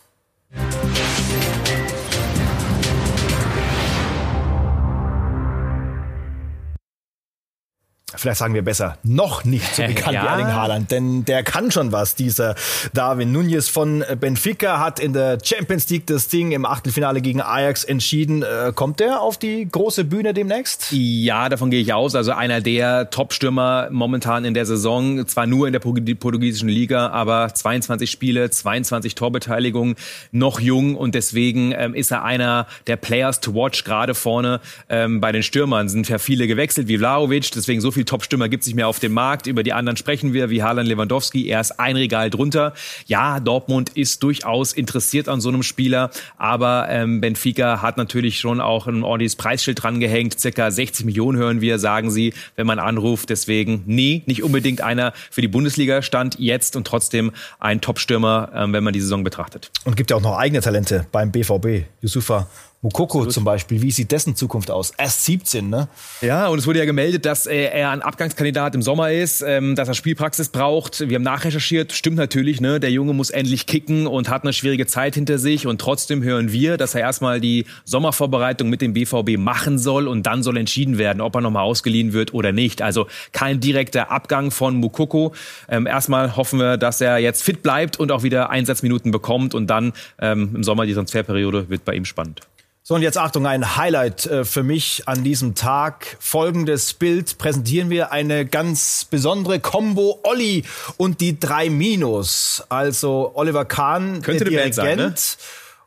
Vielleicht 8.18 8.40
sagen 8.40 8.54
wir 8.54 8.64
besser, 8.64 8.98
noch 9.04 9.46
nicht 9.46 9.76
so 9.76 9.84
bekannt 9.88 10.14
Ja. 10.14 10.24
wie 10.24 10.28
Erling 10.28 10.48
Haaland, 10.48 10.92
denn 10.92 11.24
der 11.26 11.44
kann 11.44 11.72
schon 11.72 11.92
was. 11.92 12.16
Dieser 12.16 12.56
Darwin 12.94 13.32
Nunez 13.32 13.70
von 13.70 14.04
Benfica 14.20 14.80
hat 14.80 15.00
in 15.00 15.14
der 15.14 15.38
Champions 15.44 15.90
League 15.90 16.08
das 16.08 16.28
Ding 16.28 16.52
im 16.52 16.66
Achtelfinale 16.66 17.22
gegen 17.22 17.42
Ajax 17.42 17.84
entschieden. 17.84 18.44
Äh, 18.44 18.72
Kommt 18.76 19.00
der 19.00 19.22
auf 19.22 19.38
die 19.38 19.68
große 19.70 20.04
Bühne 20.04 20.34
demnächst? 20.34 20.88
Ja, 20.92 21.50
davon 21.50 21.70
gehe 21.72 21.82
ich 21.82 21.94
aus. 21.94 22.16
Also 22.16 22.32
einer 22.32 22.62
der 22.62 23.10
Top-Stürmer 23.10 23.90
momentan 23.92 24.46
in 24.46 24.54
der 24.54 24.66
Saison. 24.66 25.26
Zwar 25.28 25.46
nur 25.48 25.68
in 25.68 25.74
der 25.74 25.82
Portu- 25.82 26.16
portugiesischen 26.16 26.70
Liga, 26.70 27.08
aber 27.10 27.54
22 27.54 28.10
Spiele, 28.10 28.50
22 28.50 29.16
Torbeteiligungen, 29.16 29.96
noch 30.32 30.60
jung 30.60 30.96
und 30.96 31.16
deswegen 31.16 31.74
ähm, 31.78 31.94
ist 31.94 32.12
er 32.12 32.24
einer 32.24 32.68
der 32.88 32.96
Players 32.98 33.40
to 33.42 33.54
watch 33.54 33.84
gerade 33.84 34.14
vorne. 34.16 34.60
Ähm, 34.90 35.22
bei 35.22 35.32
den 35.32 35.44
Stürmern 35.44 35.90
sind 35.90 36.10
ja 36.10 36.18
viele 36.18 36.48
gewechselt, 36.48 36.88
wie 36.88 36.98
Vlahovic, 36.98 37.52
deswegen 37.52 37.82
so 37.82 37.92
viel 37.92 38.06
Top-Stürmer 38.18 38.50
gibt 38.50 38.62
es 38.62 38.68
nicht 38.68 38.76
mehr 38.76 38.88
auf 38.88 39.00
dem 39.00 39.14
Markt. 39.14 39.46
Über 39.46 39.62
die 39.62 39.74
anderen 39.74 39.96
sprechen 39.96 40.34
wir, 40.34 40.50
wie 40.50 40.64
Haaland 40.64 40.90
Lewandowski. 40.90 41.48
Er 41.48 41.62
ist 41.62 41.80
ein 41.80 41.96
Regal 41.96 42.32
drunter. 42.32 42.74
Ja, 43.06 43.40
Dortmund 43.40 43.90
ist 43.90 44.24
durchaus 44.24 44.74
interessiert 44.74 45.30
an 45.30 45.40
so 45.40 45.50
einem 45.50 45.62
Spieler, 45.62 46.10
aber 46.38 46.88
ähm, 46.90 47.22
Benfica 47.22 47.84
hat 47.84 47.98
natürlich 47.98 48.40
schon 48.40 48.60
auch 48.60 48.88
ein 48.88 49.04
ordentliches 49.04 49.36
Preisschild 49.36 49.84
dran 49.84 50.00
gehängt. 50.00 50.40
Circa 50.40 50.72
60 50.72 51.06
Millionen 51.06 51.38
hören 51.38 51.62
wir, 51.62 51.78
sagen 51.78 52.10
sie, 52.10 52.34
wenn 52.56 52.66
man 52.66 52.80
anruft. 52.80 53.30
Deswegen, 53.30 53.84
nee, 53.86 54.24
nicht 54.26 54.42
unbedingt 54.42 54.82
einer 54.82 55.14
für 55.30 55.42
die 55.42 55.48
Bundesliga 55.48 56.02
stand 56.02 56.40
jetzt 56.40 56.76
und 56.76 56.88
trotzdem 56.88 57.34
ein 57.60 57.82
Top-Stürmer, 57.82 58.50
ähm, 58.56 58.74
wenn 58.74 58.84
man 58.84 58.94
die 58.94 59.02
Saison 59.02 59.24
betrachtet. 59.24 59.70
Und 59.86 59.96
gibt 59.96 60.10
ja 60.10 60.18
auch 60.18 60.22
noch 60.22 60.40
eigene 60.40 60.62
Talente 60.62 61.06
beim 61.12 61.32
BVB. 61.32 61.86
Yusufa 62.02 62.48
Mukoko 62.84 63.26
zum 63.26 63.44
Beispiel, 63.44 63.82
wie 63.82 63.90
sieht 63.90 64.12
dessen 64.12 64.36
Zukunft 64.36 64.70
aus? 64.70 64.94
Erst 64.98 65.26
17, 65.26 65.68
ne? 65.68 65.88
Ja, 66.22 66.48
und 66.48 66.60
es 66.60 66.68
wurde 66.68 66.78
ja 66.78 66.86
gemeldet, 66.86 67.26
dass 67.26 67.48
er 67.48 67.90
ein 67.90 68.04
Abgangskandidat 68.04 68.76
im 68.76 68.84
Sommer 68.84 69.12
ist, 69.12 69.42
ähm, 69.42 69.76
dass 69.76 69.88
er 69.88 69.96
Spielpraxis 69.96 70.50
braucht. 70.50 71.10
Wir 71.10 71.16
haben 71.16 71.24
nachrecherchiert, 71.24 71.92
stimmt 71.92 72.18
natürlich, 72.18 72.62
ne? 72.62 72.80
Der 72.80 72.92
Junge 72.92 73.14
muss 73.14 73.32
endlich 73.32 73.66
kicken 73.66 74.06
und 74.06 74.30
hat 74.30 74.44
eine 74.44 74.54
schwierige 74.54 74.86
Zeit 74.86 75.16
hinter 75.16 75.40
sich. 75.40 75.66
Und 75.66 75.82
trotzdem 75.82 76.22
hören 76.22 76.52
wir, 76.52 76.78
dass 76.78 76.94
er 76.94 77.02
erstmal 77.02 77.42
die 77.42 77.66
Sommervorbereitung 77.84 78.70
mit 78.70 78.82
dem 78.82 78.94
BVB 78.94 79.40
machen 79.40 79.80
soll 79.80 80.08
und 80.08 80.28
dann 80.28 80.44
soll 80.44 80.56
entschieden 80.58 81.00
werden, 81.00 81.20
ob 81.20 81.34
er 81.34 81.42
nochmal 81.42 81.64
ausgeliehen 81.64 82.14
wird 82.14 82.36
oder 82.36 82.52
nicht. 82.52 82.84
Also 82.84 83.08
kein 83.32 83.60
direkter 83.60 84.12
Abgang 84.12 84.52
von 84.52 84.76
Mukoko. 84.76 85.34
Ähm, 85.68 85.88
erstmal 85.88 86.36
hoffen 86.36 86.60
wir, 86.60 86.78
dass 86.78 87.02
er 87.02 87.18
jetzt 87.18 87.42
fit 87.42 87.64
bleibt 87.64 88.00
und 88.00 88.12
auch 88.12 88.22
wieder 88.22 88.52
Einsatzminuten 88.52 89.12
bekommt 89.12 89.56
und 89.56 89.66
dann 89.66 89.94
ähm, 90.22 90.52
im 90.54 90.64
Sommer 90.64 90.86
die 90.86 90.94
Transferperiode 90.94 91.70
wird 91.70 91.84
bei 91.84 91.96
ihm 91.96 92.06
spannend. 92.06 92.42
So, 92.88 92.96
und 92.96 93.02
jetzt 93.02 93.18
Achtung, 93.18 93.46
ein 93.46 93.76
Highlight 93.76 94.28
äh, 94.28 94.46
für 94.46 94.64
mich 94.64 95.10
an 95.10 95.22
diesem 95.22 95.56
Tag. 95.56 96.16
Folgendes 96.22 96.94
Bild 96.94 97.38
präsentieren 97.38 97.90
wir 97.90 98.14
eine 98.14 98.46
ganz 98.46 99.04
besondere 99.04 99.60
Combo 99.60 100.22
Olli 100.24 100.64
und 100.96 101.20
die 101.20 101.38
drei 101.38 101.70
Minus. 101.70 102.64
Also 102.70 103.34
Oliver 103.34 103.66
Kahn, 103.66 104.22
Könnte 104.22 104.46
der 104.46 104.52
Dirigent. 104.52 104.74
Sein, 104.76 104.96
ne? 104.96 105.14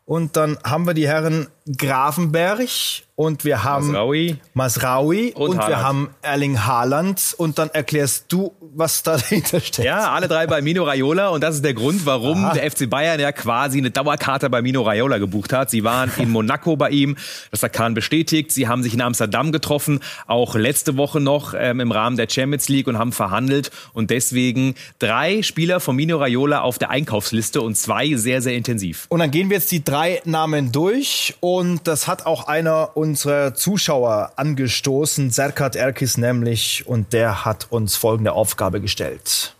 Und 0.05 0.37
dann 0.37 0.59
haben 0.63 0.85
wir 0.85 0.93
die 0.93 1.07
Herren 1.07 1.47
Grafenberg 1.65 2.67
und 3.15 3.45
wir 3.45 3.63
haben 3.63 3.87
Masraui, 3.87 4.37
Masraui 4.55 5.33
und, 5.35 5.51
und 5.51 5.67
wir 5.67 5.83
haben 5.83 6.09
Erling 6.23 6.65
Haaland 6.65 7.35
und 7.37 7.59
dann 7.59 7.69
erklärst 7.69 8.25
du, 8.29 8.51
was 8.73 9.03
da 9.03 9.17
dahinter 9.17 9.59
steckt. 9.59 9.85
Ja, 9.85 10.11
alle 10.11 10.27
drei 10.27 10.47
bei 10.47 10.63
Mino 10.63 10.83
Raiola 10.83 11.27
und 11.27 11.43
das 11.43 11.55
ist 11.55 11.63
der 11.63 11.75
Grund, 11.75 12.07
warum 12.07 12.45
Aha. 12.45 12.53
der 12.53 12.71
FC 12.71 12.89
Bayern 12.89 13.19
ja 13.19 13.31
quasi 13.31 13.77
eine 13.77 13.91
Dauerkarte 13.91 14.49
bei 14.49 14.63
Mino 14.63 14.81
Raiola 14.81 15.19
gebucht 15.19 15.53
hat. 15.53 15.69
Sie 15.69 15.83
waren 15.83 16.11
in 16.17 16.31
Monaco 16.31 16.75
bei 16.77 16.89
ihm, 16.89 17.15
das 17.51 17.61
hat 17.61 17.73
Kahn 17.73 17.93
bestätigt. 17.93 18.51
Sie 18.51 18.67
haben 18.67 18.81
sich 18.81 18.95
in 18.95 19.01
Amsterdam 19.01 19.51
getroffen, 19.51 19.99
auch 20.25 20.55
letzte 20.55 20.97
Woche 20.97 21.19
noch 21.19 21.53
ähm, 21.55 21.79
im 21.79 21.91
Rahmen 21.91 22.17
der 22.17 22.27
Champions 22.27 22.69
League 22.69 22.87
und 22.87 22.97
haben 22.97 23.11
verhandelt 23.11 23.69
und 23.93 24.09
deswegen 24.09 24.73
drei 24.97 25.43
Spieler 25.43 25.79
von 25.79 25.95
Mino 25.95 26.17
Raiola 26.17 26.61
auf 26.61 26.79
der 26.79 26.89
Einkaufsliste 26.89 27.61
und 27.61 27.75
zwei 27.75 28.15
sehr, 28.15 28.41
sehr 28.41 28.55
intensiv. 28.55 29.05
Und 29.09 29.19
dann 29.19 29.29
gehen 29.29 29.51
wir 29.51 29.57
jetzt 29.57 29.71
die 29.71 29.83
drei 29.83 30.21
Namen 30.25 30.71
durch 30.71 31.35
und 31.39 31.50
das 31.87 32.07
hat 32.07 32.25
auch 32.25 32.47
einer 32.47 32.95
unserer 32.95 33.53
Zuschauer 33.53 34.31
angestoßen, 34.35 35.31
Serkat 35.31 35.75
Erkis 35.75 36.17
nämlich, 36.17 36.87
und 36.87 37.13
der 37.13 37.45
hat 37.45 37.67
uns 37.69 37.95
folgende 37.95 38.33
Aufgabe 38.33 38.81
gestellt. 38.81 39.55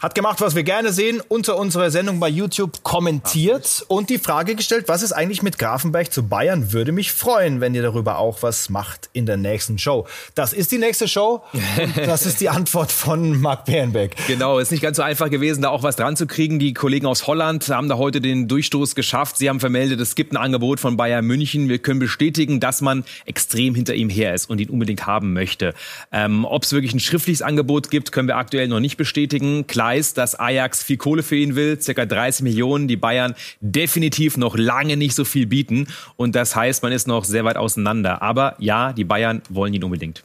Hat 0.00 0.14
gemacht, 0.14 0.40
was 0.40 0.54
wir 0.54 0.62
gerne 0.62 0.92
sehen, 0.92 1.20
unter 1.26 1.56
unserer 1.56 1.90
Sendung 1.90 2.20
bei 2.20 2.28
YouTube 2.28 2.84
kommentiert 2.84 3.84
und 3.88 4.10
die 4.10 4.18
Frage 4.18 4.54
gestellt, 4.54 4.84
was 4.86 5.02
ist 5.02 5.10
eigentlich 5.10 5.42
mit 5.42 5.58
Grafenberg 5.58 6.12
zu 6.12 6.22
Bayern? 6.22 6.72
Würde 6.72 6.92
mich 6.92 7.10
freuen, 7.10 7.60
wenn 7.60 7.74
ihr 7.74 7.82
darüber 7.82 8.18
auch 8.18 8.44
was 8.44 8.68
macht 8.68 9.10
in 9.12 9.26
der 9.26 9.36
nächsten 9.36 9.76
Show. 9.76 10.06
Das 10.36 10.52
ist 10.52 10.70
die 10.70 10.78
nächste 10.78 11.08
Show 11.08 11.42
und 11.52 11.96
das 12.06 12.26
ist 12.26 12.40
die 12.40 12.48
Antwort 12.48 12.92
von 12.92 13.40
Marc 13.40 13.64
Bärenbeck. 13.64 14.14
Genau, 14.28 14.60
ist 14.60 14.70
nicht 14.70 14.82
ganz 14.82 14.98
so 14.98 15.02
einfach 15.02 15.30
gewesen, 15.30 15.62
da 15.62 15.70
auch 15.70 15.82
was 15.82 15.96
dran 15.96 16.14
zu 16.14 16.28
kriegen. 16.28 16.60
Die 16.60 16.74
Kollegen 16.74 17.06
aus 17.06 17.26
Holland 17.26 17.68
haben 17.68 17.88
da 17.88 17.96
heute 17.96 18.20
den 18.20 18.46
Durchstoß 18.46 18.94
geschafft. 18.94 19.36
Sie 19.38 19.48
haben 19.48 19.58
vermeldet, 19.58 19.98
es 19.98 20.14
gibt 20.14 20.32
ein 20.32 20.36
Angebot 20.36 20.78
von 20.78 20.96
Bayern 20.96 21.24
München. 21.24 21.68
Wir 21.68 21.80
können 21.80 21.98
bestätigen, 21.98 22.60
dass 22.60 22.82
man 22.82 23.04
extrem 23.26 23.74
hinter 23.74 23.96
ihm 23.96 24.10
her 24.10 24.32
ist 24.32 24.48
und 24.48 24.60
ihn 24.60 24.70
unbedingt 24.70 25.08
haben 25.08 25.32
möchte. 25.32 25.74
Ähm, 26.12 26.44
Ob 26.44 26.62
es 26.62 26.72
wirklich 26.72 26.94
ein 26.94 27.00
schriftliches 27.00 27.42
Angebot 27.42 27.90
gibt, 27.90 28.12
können 28.12 28.28
wir 28.28 28.36
aktuell 28.36 28.68
noch 28.68 28.78
nicht 28.78 28.96
bestätigen. 28.96 29.66
Klar 29.66 29.87
weiß, 29.88 30.14
dass 30.14 30.38
Ajax 30.38 30.82
viel 30.82 30.98
Kohle 30.98 31.22
für 31.22 31.36
ihn 31.36 31.54
will, 31.54 31.80
circa 31.80 32.04
30 32.04 32.42
Millionen, 32.42 32.88
die 32.88 32.96
Bayern 32.96 33.34
definitiv 33.60 34.36
noch 34.36 34.56
lange 34.56 34.96
nicht 34.96 35.14
so 35.14 35.24
viel 35.24 35.46
bieten. 35.46 35.86
Und 36.16 36.34
das 36.34 36.54
heißt, 36.54 36.82
man 36.82 36.92
ist 36.92 37.06
noch 37.06 37.24
sehr 37.24 37.44
weit 37.44 37.56
auseinander. 37.56 38.20
Aber 38.20 38.54
ja, 38.58 38.92
die 38.92 39.04
Bayern 39.04 39.40
wollen 39.48 39.72
ihn 39.72 39.84
unbedingt. 39.84 40.24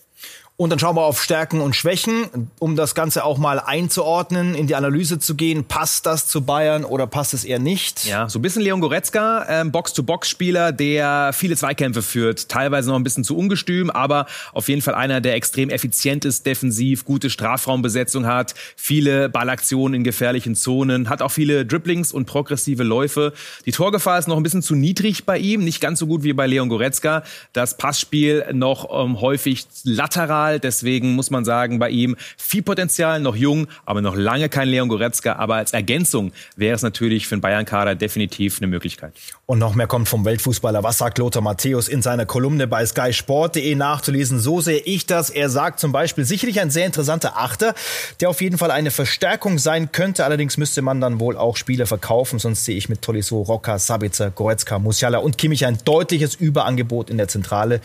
Und 0.55 0.70
dann 0.70 0.77
schauen 0.77 0.96
wir 0.96 1.01
auf 1.01 1.22
Stärken 1.22 1.62
und 1.62 1.75
Schwächen, 1.75 2.50
um 2.60 2.75
das 2.75 2.93
Ganze 2.93 3.25
auch 3.25 3.39
mal 3.39 3.60
einzuordnen, 3.60 4.53
in 4.53 4.67
die 4.67 4.75
Analyse 4.75 5.17
zu 5.17 5.34
gehen. 5.34 5.65
Passt 5.65 6.05
das 6.05 6.27
zu 6.27 6.46
Bayern 6.46 6.86
oder 6.86 7.08
passt 7.08 7.34
es 7.34 7.43
eher 7.43 7.58
nicht? 7.58 8.05
Ja, 8.05 8.29
so 8.29 8.38
ein 8.38 8.43
bisschen 8.43 8.62
Leon 8.62 8.79
Goretzka, 8.79 9.48
ähm, 9.50 9.72
Box-to-Box-Spieler, 9.72 10.72
der 10.72 11.32
viele 11.34 11.58
Zweikämpfe 11.58 12.03
führt, 12.03 12.50
teilweise 12.50 12.91
noch 12.91 12.98
ein 12.98 13.03
bisschen 13.03 13.24
zu 13.24 13.36
ungestüm, 13.36 13.89
aber 13.89 14.27
auf 14.53 14.70
jeden 14.70 14.84
Fall 14.84 14.93
einer, 14.93 15.22
der 15.22 15.34
extrem 15.34 15.72
effizient 15.72 16.24
ist, 16.24 16.46
defensiv, 16.46 17.03
gute 17.03 17.32
Strafraumbesetzung 17.32 18.27
hat, 18.27 18.53
viele 18.75 19.29
Ballaktionen 19.29 19.96
in 19.96 20.03
gefährlichen 20.03 20.53
Zonen, 20.53 21.10
hat 21.10 21.24
auch 21.24 21.32
viele 21.32 21.65
Dribblings 21.65 22.12
und 22.12 22.25
progressive 22.25 22.84
Läufe. 22.84 23.34
Die 23.65 23.72
Torgefahr 23.72 24.20
ist 24.20 24.27
noch 24.27 24.38
ein 24.38 24.43
bisschen 24.43 24.62
zu 24.62 24.75
niedrig 24.75 25.25
bei 25.25 25.39
ihm, 25.39 25.63
nicht 25.63 25.82
ganz 25.82 25.98
so 25.98 26.05
gut 26.05 26.22
wie 26.22 26.34
bei 26.34 26.46
Leon 26.46 26.70
Goretzka. 26.70 27.24
Das 27.53 27.75
Passspiel 27.75 28.46
noch 28.53 29.03
ähm, 29.03 29.20
häufig 29.20 29.65
lateral. 30.03 30.60
Deswegen 30.60 31.15
muss 31.15 31.31
man 31.31 31.45
sagen, 31.45 31.79
bei 31.79 31.89
ihm 31.89 32.15
viel 32.38 32.62
Potenzial, 32.62 33.19
noch 33.19 33.36
jung, 33.36 33.67
aber 33.86 34.01
noch 34.01 34.15
lange 34.15 34.50
kein 34.50 34.67
Leon 34.67 34.89
Goretzka. 34.89 35.33
Aber 35.33 35.55
als 35.55 35.74
Ergänzung 35.74 36.31
wäre 36.55 36.75
es 36.75 36.81
natürlich 36.81 37.27
für 37.27 37.36
den 37.36 37.41
Bayern-Kader 37.41 37.95
definitiv 37.95 38.60
eine 38.60 38.67
Möglichkeit. 38.67 39.13
Und 39.45 39.60
noch 39.60 39.75
mehr 39.75 39.88
kommt 39.88 40.10
vom 40.10 40.25
Weltfußballer. 40.25 40.83
Was 40.83 40.98
sagt 40.98 41.17
Lothar 41.17 41.41
Matthäus 41.41 41.88
in 41.88 42.01
seiner 42.01 42.25
Kolumne 42.25 42.67
bei 42.67 42.86
skysport.de 42.86 43.75
nachzulesen? 43.75 44.39
So 44.39 44.62
sehe 44.62 44.79
ich 44.79 45.05
das. 45.05 45.29
Er 45.29 45.50
sagt 45.50 45.79
zum 45.79 45.91
Beispiel 45.91 46.25
sicherlich 46.25 46.60
ein 46.60 46.69
sehr 46.69 46.86
interessanter 46.86 47.38
Achter, 47.38 47.74
der 48.19 48.29
auf 48.29 48.41
jeden 48.41 48.57
Fall 48.57 48.72
eine 48.72 48.91
Verstärkung 48.91 49.57
sein 49.57 49.91
könnte. 49.91 50.25
Allerdings 50.25 50.57
müsste 50.57 50.81
man 50.81 51.00
dann 51.00 51.19
wohl 51.19 51.38
auch 51.38 51.55
Spiele 51.55 51.86
verkaufen. 51.86 52.39
Sonst 52.39 52.65
sehe 52.65 52.75
ich 52.75 52.89
mit 52.89 53.01
Tolisso, 53.01 53.41
Rocker, 53.41 53.79
Sabitzer, 53.79 54.31
Goretzka, 54.31 54.79
Musiala 54.79 55.19
und 55.19 55.38
Kimmich 55.38 55.65
ein 55.65 55.77
deutliches 55.86 56.36
Überangebot 56.36 57.10
in 57.10 57.17
der 57.17 57.27
Zentrale. 57.27 57.79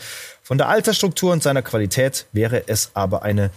Von 0.49 0.57
der 0.57 0.67
Altersstruktur 0.67 1.31
und 1.31 1.43
seiner 1.43 1.61
Qualität 1.61 2.25
wäre 2.31 2.63
es 2.65 2.89
aber 2.95 3.21
eine 3.21 3.51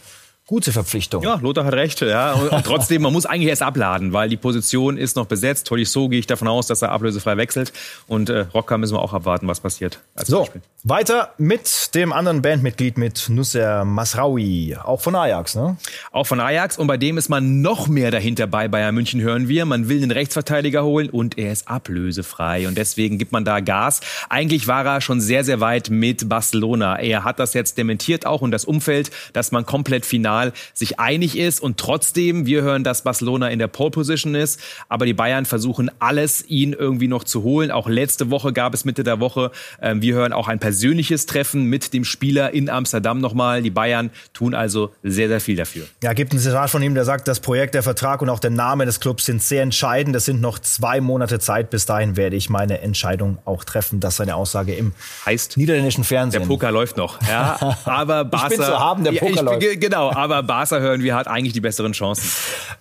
gute 0.53 0.71
Verpflichtung. 0.71 1.23
Ja, 1.23 1.37
Lothar 1.37 1.65
hat 1.65 1.73
recht. 1.73 2.03
Ja. 2.03 2.35
Und 2.35 2.67
trotzdem, 2.67 3.01
man 3.01 3.11
muss 3.15 3.25
eigentlich 3.25 3.49
erst 3.49 3.63
abladen, 3.63 4.13
weil 4.13 4.29
die 4.29 4.37
Position 4.37 4.99
ist 4.99 5.17
noch 5.17 5.25
besetzt. 5.25 5.67
Tolisso 5.67 6.11
gehe 6.11 6.19
ich 6.19 6.27
davon 6.27 6.47
aus, 6.47 6.67
dass 6.67 6.83
er 6.83 6.93
ablösefrei 6.93 7.39
wechselt. 7.39 7.73
Und 8.07 8.29
äh, 8.29 8.41
Rocker 8.53 8.77
müssen 8.77 8.95
wir 8.95 9.01
auch 9.01 9.15
abwarten, 9.15 9.49
was 9.49 9.61
passiert. 9.61 10.01
so, 10.15 10.41
Beispiel. 10.41 10.61
weiter 10.85 11.31
mit 11.39 11.95
dem 11.95 12.13
anderen 12.13 12.43
Bandmitglied, 12.43 12.99
mit 12.99 13.31
Nusser 13.31 13.87
Masraoui. 13.87 14.77
Auch 14.77 15.01
von 15.01 15.15
Ajax, 15.15 15.55
ne? 15.55 15.79
Auch 16.11 16.27
von 16.27 16.39
Ajax. 16.39 16.77
Und 16.77 16.87
bei 16.87 16.99
dem 16.99 17.17
ist 17.17 17.31
man 17.31 17.63
noch 17.63 17.89
mehr 17.89 18.11
dahinter 18.11 18.47
bei 18.47 18.69
Bayern 18.69 18.95
München, 18.95 19.23
hören 19.23 19.49
wir. 19.49 19.65
Man 19.65 19.89
will 19.89 20.03
einen 20.03 20.11
Rechtsverteidiger 20.11 20.85
holen 20.85 21.09
und 21.09 21.39
er 21.39 21.51
ist 21.51 21.67
ablösefrei. 21.67 22.69
Und 22.69 22.77
deswegen 22.77 23.17
gibt 23.17 23.33
man 23.33 23.47
da 23.47 23.61
Gas. 23.61 24.03
Eigentlich 24.29 24.67
war 24.67 24.85
er 24.85 25.01
schon 25.01 25.23
sehr, 25.23 25.45
sehr 25.45 25.61
weit 25.61 25.89
mit 25.89 26.29
Barcelona. 26.29 26.99
Er 26.99 27.25
hat 27.25 27.39
das 27.39 27.55
jetzt 27.55 27.79
dementiert 27.79 28.27
auch 28.27 28.43
und 28.43 28.51
das 28.51 28.67
Umfeld, 28.67 29.11
dass 29.33 29.51
man 29.51 29.65
komplett 29.65 30.05
final 30.05 30.42
Personal 30.43 30.53
sich 30.75 30.99
einig 30.99 31.39
ist 31.39 31.61
und 31.61 31.79
trotzdem, 31.79 32.47
wir 32.47 32.63
hören, 32.63 32.85
dass 32.85 33.03
Barcelona 33.03 33.49
in 33.49 33.59
der 33.59 33.69
Pole 33.69 33.91
Position 33.91 34.35
ist, 34.35 34.61
aber 34.89 35.07
die 35.07 35.15
Bayern 35.15 35.45
versuchen 35.45 35.91
alles, 35.99 36.45
ihn 36.49 36.73
irgendwie 36.73 37.09
noch 37.09 37.25
zu 37.25 37.43
holen. 37.43 37.71
Auch 37.71 37.89
letzte 37.89 38.31
Woche 38.31 38.53
gab 38.53 38.75
es 38.75 38.85
Mitte 38.85 39.05
der 39.05 39.21
Woche, 39.21 39.51
äh, 39.81 39.95
wir 39.97 40.15
hören 40.15 40.33
auch 40.33 40.49
ein 40.49 40.59
persönliches 40.59 41.27
Treffen 41.27 41.65
mit 41.65 41.93
dem 41.93 42.05
Spieler 42.05 42.53
in 42.53 42.69
Amsterdam 42.69 43.21
nochmal. 43.21 43.63
Die 43.63 43.71
Bayern 43.71 44.11
tun 44.33 44.55
also 44.55 44.93
sehr, 45.03 45.29
sehr 45.29 45.41
viel 45.41 45.57
dafür. 45.57 45.87
Ja, 46.03 46.13
gibt 46.13 46.33
ein 46.33 46.39
Zitat 46.39 46.71
von 46.71 46.83
ihm, 46.83 46.95
der 46.95 47.05
sagt, 47.05 47.29
das 47.29 47.41
Projekt, 47.41 47.75
der 47.75 47.83
Vertrag 47.83 48.23
und 48.23 48.29
auch 48.29 48.41
der 48.41 48.51
Name 48.51 48.87
des 48.87 49.01
Clubs 49.01 49.27
sind 49.27 49.43
sehr 49.43 49.63
entscheidend. 49.63 50.17
Es 50.17 50.25
sind 50.25 50.41
noch 50.41 50.59
zwei 50.59 51.01
Monate 51.01 51.39
Zeit. 51.39 51.71
Bis 51.71 51.87
dahin 51.87 52.17
werde 52.17 52.37
ich 52.37 52.51
meine 52.51 52.81
Entscheidung 52.81 53.39
auch 53.45 53.65
treffen. 53.65 54.01
Das 54.01 54.15
ist 54.15 54.17
seine 54.19 54.35
Aussage 54.37 54.75
im 54.75 54.93
heißt 55.27 55.57
niederländischen 55.57 56.05
Fernsehen. 56.05 56.43
Der 56.43 56.49
Poker 56.49 56.71
läuft 56.71 56.97
noch. 56.97 57.21
Ja, 57.29 57.77
aber 57.85 58.25
Barca. 58.25 58.47
Ich 58.47 58.57
bin 58.57 58.67
zu 58.67 58.79
haben, 58.79 59.05
der 59.05 59.13
Poker 59.13 59.27
ja, 59.27 59.35
ich, 59.35 59.43
läuft. 59.43 59.81
Genau, 59.81 60.11
aber 60.13 60.32
Barca 60.41 60.79
hören 60.79 61.03
wir 61.03 61.15
hat 61.15 61.29
eigentlich 61.29 61.53
die 61.53 61.61
besseren 61.61 61.93
Chancen. 61.93 62.31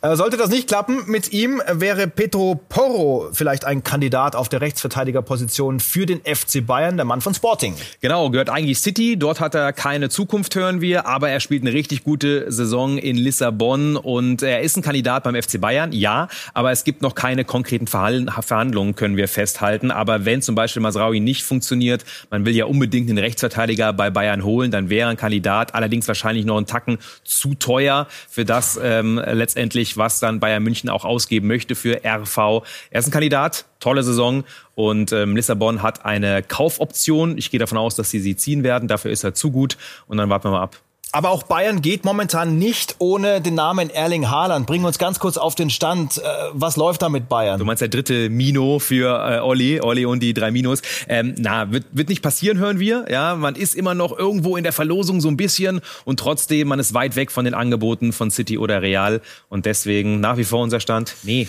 Äh, 0.02 0.16
sollte 0.16 0.38
das 0.38 0.50
nicht 0.50 0.68
klappen 0.68 1.04
mit 1.08 1.34
ihm, 1.34 1.62
wäre 1.72 2.08
Petro 2.08 2.60
Porro 2.70 3.30
vielleicht 3.34 3.66
ein 3.66 3.84
Kandidat 3.84 4.36
auf 4.36 4.48
der 4.50 4.62
Rechtsverteidigerposition 4.62 5.80
für 5.80 6.06
den 6.06 6.22
FC 6.22 6.66
Bayern, 6.66 6.96
der 6.96 7.06
Mann 7.06 7.22
von 7.22 7.34
Sporting. 7.34 7.76
Genau, 8.00 8.30
gehört 8.30 8.50
eigentlich 8.50 8.80
City. 8.80 9.18
Dort 9.18 9.40
hat 9.40 9.56
er 9.56 9.74
keine 9.74 10.10
Zukunft, 10.10 10.56
hören 10.56 10.82
wir, 10.82 11.06
aber 11.06 11.30
er 11.30 11.40
spielt 11.40 11.64
eine 11.64 11.74
richtig 11.74 12.04
gute 12.04 12.52
Saison 12.52 12.98
in 12.98 13.18
Lissabon 13.18 13.98
und 13.98 14.42
er 14.42 14.62
ist 14.62 14.78
ein 14.78 14.82
Kandidat 14.82 15.24
beim 15.24 15.36
FC 15.36 15.60
Bayern, 15.60 15.92
ja, 15.92 16.28
aber 16.54 16.72
es 16.72 16.84
gibt 16.84 17.02
noch 17.02 17.16
keine 17.16 17.46
konkreten 17.46 17.88
Verhandlungen, 17.88 18.96
können 18.96 19.18
wir 19.18 19.28
festhalten. 19.28 19.92
Aber 19.92 20.26
wenn 20.26 20.42
zum 20.42 20.56
Beispiel 20.56 20.82
Masraui 20.82 21.20
nicht 21.20 21.44
funktioniert, 21.44 22.06
man 22.30 22.46
will 22.46 22.56
ja 22.56 22.66
unbedingt 22.66 23.10
einen 23.10 23.18
Rechtsverteidiger 23.18 23.94
bei 23.94 24.10
Bayern 24.10 24.44
holen, 24.44 24.72
dann 24.72 24.90
wäre 24.90 25.10
ein 25.10 25.18
Kandidat 25.18 25.76
allerdings 25.76 26.08
wahrscheinlich 26.08 26.46
noch 26.46 26.58
einen 26.58 26.66
Tacken 26.66 26.98
zu 27.40 27.56
teuer 27.56 28.08
für 28.30 28.46
das 28.46 28.80
ähm, 28.82 29.22
letztendlich, 29.26 29.98
was 29.98 30.20
dann 30.20 30.40
Bayern 30.40 30.64
München 30.64 30.90
auch 30.90 31.06
ausgeben 31.06 31.48
möchte 31.48 31.76
für 31.76 32.02
RV. 32.06 32.64
Er 32.90 33.00
ist 33.00 33.08
ein 33.08 33.12
Kandidat, 33.12 33.66
tolle 33.80 34.04
Saison 34.04 34.44
und 34.76 35.12
ähm, 35.12 35.36
Lissabon 35.36 35.82
hat 35.82 36.06
eine 36.06 36.44
Kaufoption. 36.44 37.38
Ich 37.38 37.52
gehe 37.52 37.60
davon 37.60 37.78
aus, 37.78 37.96
dass 37.96 38.10
sie 38.10 38.20
sie 38.20 38.36
ziehen 38.36 38.64
werden. 38.64 38.88
Dafür 38.88 39.12
ist 39.12 39.24
er 39.24 39.34
zu 39.34 39.52
gut 39.52 39.78
und 40.08 40.18
dann 40.18 40.30
warten 40.30 40.46
wir 40.46 40.52
mal 40.52 40.64
ab. 40.64 40.78
Aber 41.14 41.30
auch 41.30 41.44
Bayern 41.44 41.82
geht 41.82 42.06
momentan 42.06 42.58
nicht 42.58 42.96
ohne 43.00 43.42
den 43.42 43.56
Namen 43.56 43.90
Erling 43.90 44.30
Haaland. 44.30 44.66
Bringen 44.66 44.86
uns 44.86 44.98
ganz 44.98 45.20
kurz 45.20 45.36
auf 45.36 45.56
den 45.56 45.70
Stand. 45.70 46.18
Äh, 46.18 46.22
was 46.54 46.78
läuft 46.78 47.02
da 47.02 47.10
mit 47.10 47.28
Bayern? 47.28 47.60
Du 47.60 47.66
meinst 47.66 47.82
der 47.82 47.90
dritte 47.90 48.30
Mino 48.30 48.80
für 48.80 49.10
äh, 49.30 49.40
Olli, 49.40 49.82
Olli 49.82 50.06
und 50.06 50.24
die 50.24 50.34
drei 50.34 50.52
Minos. 50.52 50.82
Ähm, 51.10 51.36
na, 51.38 51.70
wird, 51.70 51.86
wird 51.92 52.08
nicht 52.08 52.22
passieren, 52.22 52.60
hören 52.60 52.80
wir. 52.80 53.08
Ja, 53.10 53.36
man 53.36 53.56
ist 53.56 53.76
immer 53.76 53.94
noch 53.94 54.18
irgendwo 54.18 54.56
in 54.56 54.64
der 54.64 54.72
Verlosung 54.72 55.20
so 55.20 55.28
ein 55.28 55.36
bisschen 55.36 55.82
und 56.06 56.20
trotzdem, 56.20 56.70
man 56.70 56.80
ist 56.80 56.94
weit 56.94 57.18
weg 57.18 57.32
von 57.32 57.44
den 57.44 57.56
Angeboten 57.56 58.14
von 58.14 58.32
City 58.32 58.58
oder 58.58 58.82
Real 58.82 59.20
und 59.50 59.66
deswegen 59.66 60.22
nach 60.22 60.38
wie 60.38 60.46
vor 60.46 60.62
unser 60.62 60.80
Stand. 60.80 61.16
Nee, 61.24 61.48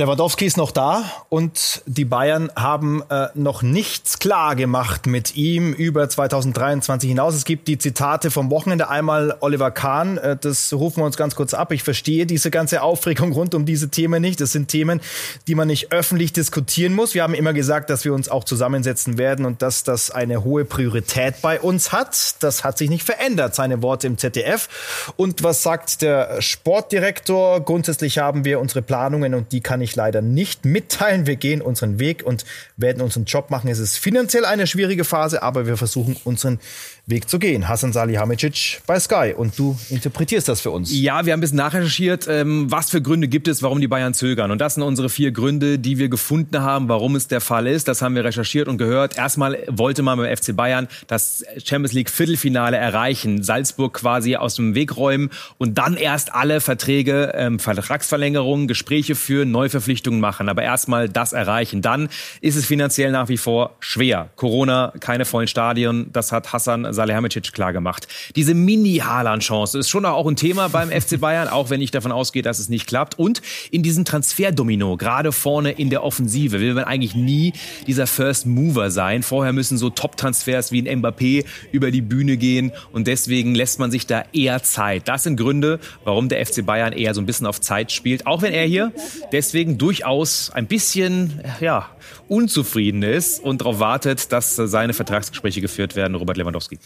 Lewandowski 0.00 0.46
ist 0.46 0.56
noch 0.56 0.70
da 0.70 1.04
und 1.28 1.82
die 1.86 2.04
Bayern 2.04 2.50
haben 2.54 3.02
äh, 3.10 3.28
noch 3.34 3.62
nichts 3.62 4.18
klar 4.18 4.54
gemacht 4.54 5.06
mit 5.06 5.36
ihm 5.36 5.72
über 5.72 6.08
2023 6.08 7.08
hinaus. 7.08 7.34
Es 7.34 7.44
gibt 7.44 7.66
die 7.66 7.76
Zitate 7.76 8.30
vom 8.30 8.50
Wochenende. 8.50 8.88
Einmal 8.88 9.36
Oliver 9.40 9.70
Kahn, 9.70 10.18
äh, 10.18 10.36
das 10.40 10.72
rufen 10.72 11.00
wir 11.00 11.06
uns 11.06 11.16
ganz 11.16 11.34
kurz 11.34 11.54
ab. 11.54 11.72
Ich 11.72 11.82
verstehe 11.82 12.24
diese 12.24 12.50
ganze 12.50 12.82
Aufregung 12.82 13.32
rund 13.32 13.54
um 13.54 13.66
diese 13.66 13.90
Themen 13.90 14.22
nicht. 14.22 14.40
Das 14.40 14.52
sind 14.52 14.68
Themen, 14.68 15.00
die 15.48 15.54
man 15.54 15.66
nicht 15.66 15.92
öffentlich 15.92 16.32
diskutieren 16.32 16.94
muss. 16.94 17.14
Wir 17.14 17.22
haben 17.22 17.34
immer 17.34 17.52
gesagt, 17.52 17.90
dass 17.90 18.04
wir 18.04 18.14
uns 18.14 18.28
auch 18.28 18.44
zusammensetzen 18.44 19.18
werden 19.18 19.44
und 19.44 19.60
dass 19.60 19.82
das 19.82 20.10
eine 20.10 20.44
hohe 20.44 20.64
Priorität 20.64 21.42
bei 21.42 21.60
uns 21.60 21.92
hat. 21.92 22.36
Das 22.42 22.64
hat 22.64 22.78
sich 22.78 22.88
nicht 22.88 23.04
verändert, 23.04 23.54
seine 23.54 23.82
Worte 23.82 24.06
im 24.06 24.18
ZDF. 24.18 25.12
Und 25.16 25.42
was 25.42 25.62
sagt 25.62 26.02
der 26.02 26.40
Sportdirektor? 26.40 27.60
Grundsätzlich 27.60 28.18
haben 28.18 28.44
wir 28.44 28.60
unsere 28.60 28.82
Planungen 28.82 29.34
und 29.34 29.52
die 29.52 29.60
kann 29.60 29.80
kann 29.80 29.89
ich 29.90 29.96
leider 29.96 30.22
nicht 30.22 30.64
mitteilen. 30.64 31.26
Wir 31.26 31.36
gehen 31.36 31.60
unseren 31.60 31.98
Weg 31.98 32.22
und 32.22 32.44
werden 32.76 33.02
unseren 33.02 33.24
Job 33.24 33.50
machen. 33.50 33.68
Es 33.68 33.78
ist 33.78 33.98
finanziell 33.98 34.44
eine 34.44 34.66
schwierige 34.66 35.04
Phase, 35.04 35.42
aber 35.42 35.66
wir 35.66 35.76
versuchen 35.76 36.16
unseren 36.24 36.58
Weg 37.06 37.28
zu 37.28 37.38
gehen. 37.38 37.68
Hassan 37.68 37.92
Salihamidzic 37.92 38.80
bei 38.86 38.98
Sky. 39.00 39.34
Und 39.36 39.58
du 39.58 39.76
interpretierst 39.88 40.48
das 40.48 40.60
für 40.60 40.70
uns. 40.70 40.90
Ja, 40.92 41.24
wir 41.24 41.32
haben 41.32 41.38
ein 41.38 41.40
bisschen 41.40 41.56
nachrecherchiert, 41.56 42.26
ähm, 42.28 42.70
was 42.70 42.90
für 42.90 43.02
Gründe 43.02 43.28
gibt 43.28 43.48
es, 43.48 43.62
warum 43.62 43.80
die 43.80 43.88
Bayern 43.88 44.14
zögern. 44.14 44.50
Und 44.50 44.60
das 44.60 44.74
sind 44.74 44.82
unsere 44.82 45.08
vier 45.08 45.32
Gründe, 45.32 45.78
die 45.78 45.98
wir 45.98 46.08
gefunden 46.08 46.60
haben, 46.60 46.88
warum 46.88 47.16
es 47.16 47.28
der 47.28 47.40
Fall 47.40 47.66
ist. 47.66 47.88
Das 47.88 48.02
haben 48.02 48.14
wir 48.14 48.24
recherchiert 48.24 48.68
und 48.68 48.78
gehört. 48.78 49.16
Erstmal 49.16 49.58
wollte 49.68 50.02
man 50.02 50.18
beim 50.18 50.36
FC 50.36 50.54
Bayern 50.54 50.88
das 51.06 51.44
Champions 51.64 51.92
League 51.92 52.10
Viertelfinale 52.10 52.76
erreichen, 52.76 53.42
Salzburg 53.42 53.94
quasi 53.94 54.36
aus 54.36 54.54
dem 54.54 54.74
Weg 54.74 54.96
räumen 54.96 55.30
und 55.58 55.78
dann 55.78 55.96
erst 55.96 56.34
alle 56.34 56.60
Verträge, 56.60 57.32
ähm, 57.34 57.58
Vertragsverlängerungen, 57.58 58.68
Gespräche 58.68 59.14
führen, 59.14 59.50
Neuverpflichtungen 59.50 60.20
machen. 60.20 60.48
Aber 60.48 60.62
erstmal 60.62 61.08
das 61.08 61.32
erreichen. 61.32 61.82
Dann 61.82 62.08
ist 62.40 62.56
es 62.56 62.66
finanziell 62.66 63.10
nach 63.10 63.28
wie 63.28 63.36
vor 63.36 63.76
schwer. 63.80 64.30
Corona, 64.36 64.92
keine 65.00 65.24
vollen 65.24 65.48
Stadien. 65.48 66.10
Das 66.12 66.32
hat 66.32 66.52
Hassan 66.52 66.89
Salihamidzic 66.92 67.52
klar 67.52 67.72
gemacht. 67.72 68.08
Diese 68.36 68.54
Mini-Haaland-Chance 68.54 69.78
ist 69.78 69.88
schon 69.88 70.04
auch 70.04 70.26
ein 70.26 70.36
Thema 70.36 70.68
beim 70.68 70.90
FC 71.00 71.20
Bayern, 71.20 71.48
auch 71.48 71.70
wenn 71.70 71.80
ich 71.80 71.90
davon 71.90 72.12
ausgehe, 72.12 72.42
dass 72.42 72.58
es 72.58 72.68
nicht 72.68 72.86
klappt. 72.86 73.18
Und 73.18 73.42
in 73.70 73.82
diesem 73.82 74.04
Transferdomino, 74.04 74.96
gerade 74.96 75.32
vorne 75.32 75.72
in 75.72 75.90
der 75.90 76.04
Offensive, 76.04 76.60
will 76.60 76.74
man 76.74 76.84
eigentlich 76.84 77.14
nie 77.14 77.52
dieser 77.86 78.06
First 78.06 78.46
Mover 78.46 78.90
sein. 78.90 79.22
Vorher 79.22 79.52
müssen 79.52 79.78
so 79.78 79.90
Top-Transfers 79.90 80.72
wie 80.72 80.88
ein 80.88 81.00
Mbappé 81.00 81.44
über 81.72 81.90
die 81.90 82.02
Bühne 82.02 82.36
gehen 82.36 82.72
und 82.92 83.06
deswegen 83.06 83.54
lässt 83.54 83.78
man 83.78 83.90
sich 83.90 84.06
da 84.06 84.24
eher 84.32 84.62
Zeit. 84.62 85.08
Das 85.08 85.22
sind 85.22 85.36
Gründe, 85.36 85.80
warum 86.04 86.28
der 86.28 86.44
FC 86.44 86.64
Bayern 86.64 86.92
eher 86.92 87.14
so 87.14 87.20
ein 87.20 87.26
bisschen 87.26 87.46
auf 87.46 87.60
Zeit 87.60 87.92
spielt, 87.92 88.26
auch 88.26 88.42
wenn 88.42 88.52
er 88.52 88.66
hier 88.66 88.92
deswegen 89.32 89.78
durchaus 89.78 90.50
ein 90.50 90.66
bisschen, 90.66 91.40
ja, 91.60 91.88
unzufrieden 92.28 93.02
ist 93.02 93.42
und 93.42 93.60
darauf 93.60 93.80
wartet, 93.80 94.32
dass 94.32 94.56
seine 94.56 94.92
Vertragsgespräche 94.92 95.60
geführt 95.60 95.96
werden, 95.96 96.14
Robert 96.14 96.36
Lewandowski. 96.36 96.78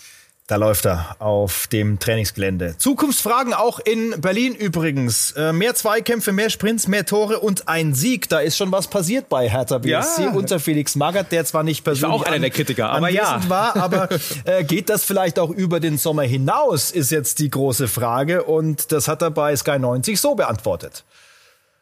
Da 0.46 0.56
läuft 0.56 0.84
er 0.84 1.16
auf 1.20 1.68
dem 1.68 1.98
Trainingsgelände. 1.98 2.74
Zukunftsfragen 2.76 3.54
auch 3.54 3.80
in 3.80 4.20
Berlin 4.20 4.54
übrigens. 4.54 5.30
Äh, 5.32 5.54
mehr 5.54 5.74
Zweikämpfe, 5.74 6.32
mehr 6.32 6.50
Sprints, 6.50 6.86
mehr 6.86 7.06
Tore 7.06 7.40
und 7.40 7.66
ein 7.66 7.94
Sieg. 7.94 8.28
Da 8.28 8.40
ist 8.40 8.58
schon 8.58 8.70
was 8.70 8.88
passiert 8.88 9.30
bei 9.30 9.48
Hertha 9.48 9.78
BSC 9.78 10.24
ja. 10.24 10.30
unter 10.32 10.60
Felix 10.60 10.96
Magath, 10.96 11.32
der 11.32 11.46
zwar 11.46 11.62
nicht 11.62 11.82
persönlich 11.82 12.14
ich 12.14 12.20
war 12.20 12.26
auch 12.26 12.30
einer 12.30 12.40
der 12.40 12.50
Kritiker, 12.50 12.90
aber 12.90 13.08
ja. 13.08 13.40
war, 13.48 13.74
aber 13.74 14.10
äh, 14.44 14.64
geht 14.64 14.90
das 14.90 15.06
vielleicht 15.06 15.38
auch 15.38 15.48
über 15.48 15.80
den 15.80 15.96
Sommer 15.96 16.24
hinaus, 16.24 16.90
ist 16.90 17.10
jetzt 17.10 17.38
die 17.38 17.48
große 17.48 17.88
Frage 17.88 18.44
und 18.44 18.92
das 18.92 19.08
hat 19.08 19.22
er 19.22 19.30
bei 19.30 19.56
Sky 19.56 19.78
90 19.78 20.20
so 20.20 20.34
beantwortet. 20.34 21.04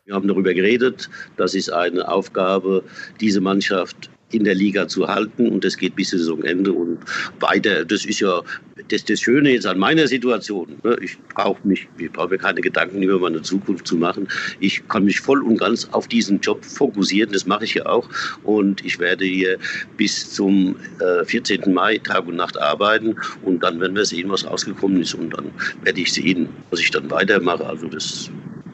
Wir 0.05 0.15
haben 0.15 0.29
darüber 0.29 0.55
geredet, 0.55 1.11
das 1.37 1.55
ist 1.55 1.73
eine 1.73 2.07
Aufgabe, 2.07 2.85
diese 3.21 3.41
Mannschaft 3.41 4.09
in 4.33 4.45
der 4.45 4.55
Liga 4.55 4.89
zu 4.89 5.09
halten 5.09 5.49
und 5.49 5.65
das 5.65 5.77
geht 5.77 5.97
bis 5.97 6.11
Saisonende 6.11 6.73
und 6.73 6.99
weiter. 7.41 7.85
Das 7.85 8.05
ist 8.05 8.21
ja 8.21 8.43
das, 8.89 9.05
das 9.05 9.21
Schöne 9.21 9.53
jetzt 9.53 9.67
an 9.67 9.79
meiner 9.79 10.07
Situation. 10.07 10.77
Ne? 10.83 10.97
Ich 11.01 11.19
brauche 11.35 11.67
mich, 11.67 11.89
ich 11.99 12.11
brauche 12.11 12.29
mir 12.29 12.39
keine 12.39 12.61
Gedanken 12.61 13.03
über 13.03 13.19
meine 13.19 13.43
Zukunft 13.43 13.87
zu 13.87 13.97
machen. 13.97 14.29
Ich 14.61 14.87
kann 14.89 15.05
mich 15.05 15.21
voll 15.21 15.43
und 15.43 15.59
ganz 15.59 15.89
auf 15.93 16.09
diesen 16.09 16.41
Job 16.41 16.65
fokussieren. 16.65 17.33
Das 17.33 17.47
mache 17.47 17.65
ich 17.65 17.75
ja 17.75 17.87
auch 17.87 18.09
und 18.43 18.85
ich 18.85 18.99
werde 18.99 19.25
hier 19.25 19.59
bis 19.97 20.33
zum 20.33 20.77
äh, 21.01 21.25
14. 21.25 21.73
Mai 21.73 21.99
Tag 21.99 22.27
und 22.27 22.37
Nacht 22.37 22.61
arbeiten 22.61 23.17
und 23.43 23.63
dann 23.63 23.81
werden 23.81 23.97
wir 23.97 24.05
sehen, 24.05 24.31
was 24.31 24.47
rausgekommen 24.47 25.01
ist 25.01 25.15
und 25.15 25.31
dann 25.31 25.51
werde 25.83 26.01
ich 26.01 26.13
sehen, 26.13 26.49
was 26.71 26.81
ich 26.81 26.91
dann 26.91 27.11
weitermache. 27.11 27.65
Also 27.67 27.87
das 27.89 28.31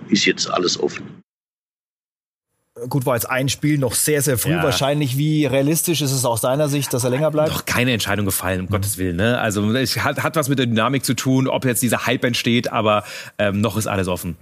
ist 0.09 0.25
jetzt 0.25 0.51
alles 0.51 0.79
offen. 0.81 1.05
Gut, 2.88 3.07
war 3.07 3.14
jetzt 3.14 3.29
ein 3.29 3.49
Spiel 3.49 3.79
noch 3.79 3.95
sehr, 3.95 4.23
sehr 4.23 4.38
früh. 4.38 4.53
Ja. 4.53 4.62
Wahrscheinlich, 4.62 5.17
wie 5.17 5.47
realistisch 5.47 6.01
ist 6.01 6.12
es 6.12 6.25
aus 6.25 6.41
deiner 6.41 6.69
Sicht, 6.69 6.93
dass 6.93 7.05
er 7.05 7.11
länger 7.11 7.31
bleibt? 7.31 7.51
Doch 7.51 7.64
keine 7.64 7.93
Entscheidung 7.93 8.27
gefallen, 8.27 8.61
um 8.61 8.67
mhm. 8.67 8.71
Gottes 8.71 8.99
Willen. 8.99 9.17
Ne? 9.17 9.38
Also 9.38 9.73
es 9.75 9.97
hat, 9.99 10.23
hat 10.23 10.37
was 10.37 10.49
mit 10.49 10.59
der 10.59 10.67
Dynamik 10.67 11.05
zu 11.05 11.14
tun, 11.14 11.49
ob 11.49 11.64
jetzt 11.64 11.83
dieser 11.83 12.07
Hype 12.07 12.25
entsteht, 12.25 12.73
aber 12.73 13.05
ähm, 13.38 13.61
noch 13.61 13.77
ist 13.77 13.87
alles 13.87 14.09
offen. 14.09 14.37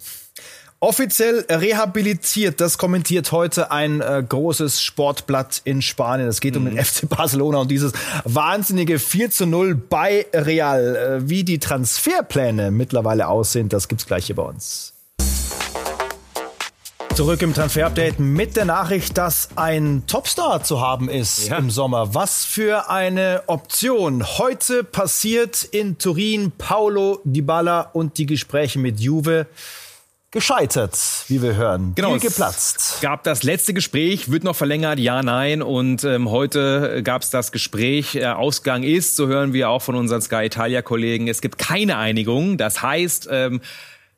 Offiziell 0.78 1.46
rehabilitiert, 1.48 2.60
das 2.60 2.76
kommentiert 2.76 3.32
heute 3.32 3.70
ein 3.70 4.02
äh, 4.02 4.22
großes 4.28 4.82
Sportblatt 4.82 5.62
in 5.64 5.80
Spanien. 5.80 6.28
Es 6.28 6.40
geht 6.40 6.54
mhm. 6.54 6.60
um 6.60 6.64
den 6.66 6.74
mhm. 6.74 6.84
FC 6.84 7.08
Barcelona 7.08 7.58
und 7.58 7.70
dieses 7.70 7.92
wahnsinnige 8.24 8.98
4 8.98 9.30
zu 9.30 9.46
0 9.46 9.74
bei 9.74 10.26
Real. 10.34 10.96
Äh, 11.24 11.30
wie 11.30 11.44
die 11.44 11.58
Transferpläne 11.58 12.70
mittlerweile 12.70 13.28
aussehen, 13.28 13.70
das 13.70 13.88
gibt's 13.88 14.06
gleich 14.06 14.26
hier 14.26 14.36
bei 14.36 14.42
uns. 14.42 14.92
Zurück 17.16 17.40
im 17.40 17.54
Transfer-Update 17.54 18.20
mit 18.20 18.56
der 18.56 18.66
Nachricht, 18.66 19.16
dass 19.16 19.48
ein 19.56 20.02
Topstar 20.06 20.62
zu 20.62 20.82
haben 20.82 21.08
ist 21.08 21.48
ja. 21.48 21.56
im 21.56 21.70
Sommer. 21.70 22.14
Was 22.14 22.44
für 22.44 22.90
eine 22.90 23.44
Option. 23.46 24.22
Heute 24.36 24.84
passiert 24.84 25.64
in 25.64 25.96
Turin 25.96 26.52
Paulo 26.58 27.22
Dybala 27.24 27.80
und 27.94 28.18
die 28.18 28.26
Gespräche 28.26 28.78
mit 28.78 29.00
Juve 29.00 29.46
gescheitert, 30.30 30.98
wie 31.28 31.40
wir 31.40 31.56
hören. 31.56 31.92
Genau, 31.94 32.10
Deal 32.10 32.20
geplatzt. 32.20 32.96
Es 32.96 33.00
gab 33.00 33.24
das 33.24 33.42
letzte 33.44 33.72
Gespräch, 33.72 34.30
wird 34.30 34.44
noch 34.44 34.54
verlängert, 34.54 34.98
ja, 34.98 35.22
nein. 35.22 35.62
Und 35.62 36.04
ähm, 36.04 36.30
heute 36.30 37.02
gab 37.02 37.22
es 37.22 37.30
das 37.30 37.50
Gespräch. 37.50 38.16
Äh, 38.16 38.26
Ausgang 38.26 38.82
ist, 38.82 39.16
so 39.16 39.26
hören 39.26 39.54
wir 39.54 39.70
auch 39.70 39.80
von 39.80 39.94
unseren 39.94 40.20
Sky 40.20 40.44
Italia-Kollegen, 40.44 41.28
es 41.28 41.40
gibt 41.40 41.56
keine 41.56 41.96
Einigung. 41.96 42.58
Das 42.58 42.82
heißt, 42.82 43.28
ähm, 43.32 43.62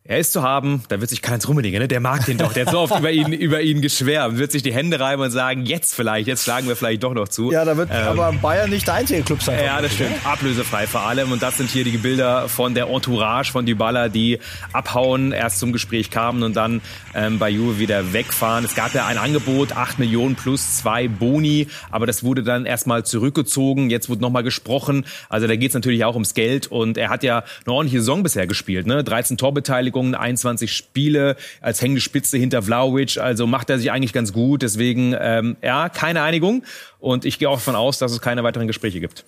er 0.08 0.18
ist 0.18 0.32
zu 0.32 0.42
haben, 0.42 0.82
da 0.88 1.00
wird 1.00 1.10
sich 1.10 1.20
Karl-Heinz 1.20 1.46
Rummenigge, 1.48 1.78
ne? 1.78 1.86
der 1.86 2.00
mag 2.00 2.24
den 2.24 2.38
doch, 2.38 2.54
der 2.54 2.64
hat 2.64 2.72
so 2.72 2.78
oft 2.78 2.98
über 2.98 3.10
ihn, 3.10 3.30
über 3.30 3.60
ihn 3.60 3.82
geschwärmt, 3.82 4.38
wird 4.38 4.50
sich 4.50 4.62
die 4.62 4.72
Hände 4.72 4.98
reiben 4.98 5.20
und 5.20 5.30
sagen, 5.30 5.66
jetzt 5.66 5.94
vielleicht, 5.94 6.26
jetzt 6.26 6.44
schlagen 6.44 6.66
wir 6.66 6.76
vielleicht 6.76 7.02
doch 7.02 7.12
noch 7.12 7.28
zu. 7.28 7.52
Ja, 7.52 7.66
da 7.66 7.76
wird 7.76 7.90
ähm, 7.92 8.08
aber 8.08 8.32
Bayern 8.32 8.70
nicht 8.70 8.86
der 8.86 8.94
einzige 8.94 9.22
Club 9.22 9.42
sein. 9.42 9.62
Ja, 9.62 9.82
das 9.82 9.92
stimmt. 9.92 10.14
Ablösefrei 10.24 10.86
vor 10.86 11.02
allem. 11.02 11.30
Und 11.30 11.42
das 11.42 11.58
sind 11.58 11.68
hier 11.68 11.84
die 11.84 11.98
Bilder 11.98 12.48
von 12.48 12.72
der 12.72 12.88
Entourage 12.88 13.52
von 13.52 13.66
Dybala, 13.66 14.08
die 14.08 14.38
abhauen, 14.72 15.32
erst 15.32 15.58
zum 15.58 15.74
Gespräch 15.74 16.10
kamen 16.10 16.42
und 16.42 16.56
dann 16.56 16.80
ähm, 17.18 17.38
bei 17.38 17.50
Juve 17.50 17.78
wieder 17.78 18.12
wegfahren. 18.12 18.64
Es 18.64 18.74
gab 18.74 18.94
ja 18.94 19.06
ein 19.06 19.18
Angebot, 19.18 19.76
8 19.76 20.00
Millionen 20.00 20.34
plus 20.34 20.78
zwei 20.78 21.06
Boni, 21.06 21.68
aber 21.90 22.06
das 22.06 22.24
wurde 22.24 22.42
dann 22.42 22.66
erstmal 22.66 23.04
zurückgezogen. 23.04 23.90
Jetzt 23.90 24.08
wurde 24.08 24.20
nochmal 24.22 24.42
gesprochen. 24.42 25.04
Also 25.28 25.46
da 25.46 25.54
geht 25.54 25.68
es 25.70 25.74
natürlich 25.74 26.04
auch 26.04 26.14
ums 26.14 26.34
Geld 26.34 26.66
und 26.66 26.98
er 26.98 27.08
hat 27.10 27.22
ja 27.22 27.44
eine 27.64 27.74
ordentliche 27.74 28.00
Saison 28.00 28.24
bisher 28.24 28.48
gespielt, 28.48 28.86
ne? 28.86 29.04
13 29.04 29.36
Torbeteiligung 29.36 30.08
Verlängerungen, 30.08 30.14
21 30.14 30.72
Spiele 30.72 31.36
als 31.60 31.80
hängende 31.82 32.00
Spitze 32.00 32.38
hinter 32.38 32.62
Vlaovic. 32.62 33.18
Also 33.18 33.46
macht 33.46 33.70
er 33.70 33.78
sich 33.78 33.90
eigentlich 33.90 34.12
ganz 34.12 34.32
gut. 34.32 34.62
Deswegen, 34.62 35.14
ähm, 35.18 35.56
ja, 35.62 35.88
keine 35.88 36.22
Einigung. 36.22 36.64
Und 36.98 37.24
ich 37.24 37.38
gehe 37.38 37.48
auch 37.48 37.56
davon 37.56 37.76
aus, 37.76 37.98
dass 37.98 38.12
es 38.12 38.20
keine 38.20 38.44
weiteren 38.44 38.66
Gespräche 38.66 39.00
gibt. 39.00 39.24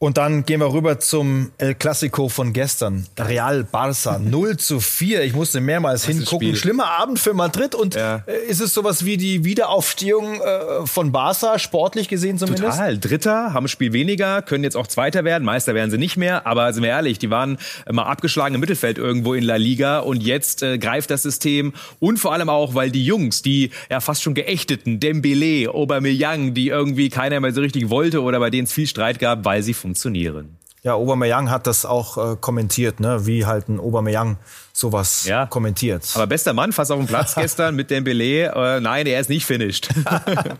Und 0.00 0.16
dann 0.16 0.44
gehen 0.44 0.60
wir 0.60 0.72
rüber 0.72 1.00
zum 1.00 1.50
El 1.58 1.74
Clasico 1.74 2.28
von 2.28 2.52
gestern. 2.52 3.08
Real 3.18 3.66
Barça 3.68 4.18
0 4.20 4.56
zu 4.56 4.78
4. 4.78 5.24
Ich 5.24 5.32
musste 5.34 5.60
mehrmals 5.60 6.06
Was 6.06 6.14
hingucken. 6.14 6.54
Schlimmer 6.54 6.86
Abend 7.00 7.18
für 7.18 7.34
Madrid. 7.34 7.74
Und 7.74 7.96
ja. 7.96 8.22
Äh, 8.28 8.48
ist 8.48 8.60
es 8.60 8.72
sowas 8.72 9.04
wie 9.04 9.16
die 9.16 9.44
Wiederaufstehung 9.44 10.40
äh, 10.40 10.86
von 10.86 11.10
Barça, 11.12 11.58
sportlich 11.58 12.06
gesehen 12.06 12.38
zumindest? 12.38 12.78
Total. 12.78 12.96
Dritter, 12.96 13.52
haben 13.52 13.64
ein 13.64 13.68
Spiel 13.68 13.92
weniger, 13.92 14.40
können 14.42 14.62
jetzt 14.62 14.76
auch 14.76 14.86
Zweiter 14.86 15.24
werden. 15.24 15.42
Meister 15.42 15.74
werden 15.74 15.90
sie 15.90 15.98
nicht 15.98 16.16
mehr. 16.16 16.46
Aber 16.46 16.72
sind 16.72 16.84
wir 16.84 16.90
ehrlich, 16.90 17.18
die 17.18 17.30
waren 17.30 17.58
mal 17.90 18.04
abgeschlagen 18.04 18.54
im 18.54 18.60
Mittelfeld 18.60 18.98
irgendwo 18.98 19.34
in 19.34 19.42
La 19.42 19.56
Liga. 19.56 19.98
Und 19.98 20.22
jetzt 20.22 20.62
äh, 20.62 20.78
greift 20.78 21.10
das 21.10 21.24
System. 21.24 21.72
Und 21.98 22.20
vor 22.20 22.32
allem 22.32 22.50
auch, 22.50 22.76
weil 22.76 22.92
die 22.92 23.04
Jungs, 23.04 23.42
die 23.42 23.70
ja 23.90 23.98
fast 23.98 24.22
schon 24.22 24.34
geächteten, 24.34 25.00
Dembele, 25.00 25.74
Aubameyang, 25.74 26.54
die 26.54 26.68
irgendwie 26.68 27.08
keiner 27.08 27.40
mehr 27.40 27.52
so 27.52 27.60
richtig 27.62 27.90
wollte 27.90 28.22
oder 28.22 28.38
bei 28.38 28.50
denen 28.50 28.66
es 28.66 28.72
viel 28.72 28.86
Streit 28.86 29.18
gab, 29.18 29.44
weil 29.44 29.64
sie 29.64 29.74
funktionieren. 29.88 30.56
Ja, 30.84 30.94
Aubameyang 30.94 31.50
hat 31.50 31.66
das 31.66 31.84
auch 31.84 32.16
äh, 32.16 32.36
kommentiert, 32.40 33.00
ne? 33.00 33.26
wie 33.26 33.44
halt 33.44 33.68
ein 33.68 33.80
Aubameyang 33.80 34.36
sowas 34.72 35.24
ja. 35.24 35.46
kommentiert. 35.46 36.08
Aber 36.14 36.28
bester 36.28 36.52
Mann, 36.52 36.72
fast 36.72 36.92
auf 36.92 36.98
dem 36.98 37.08
Platz 37.08 37.34
gestern 37.36 37.74
mit 37.74 37.90
Dembele. 37.90 38.52
Äh, 38.54 38.80
nein, 38.80 39.06
er 39.06 39.20
ist 39.20 39.28
nicht 39.28 39.44
finished. 39.44 39.88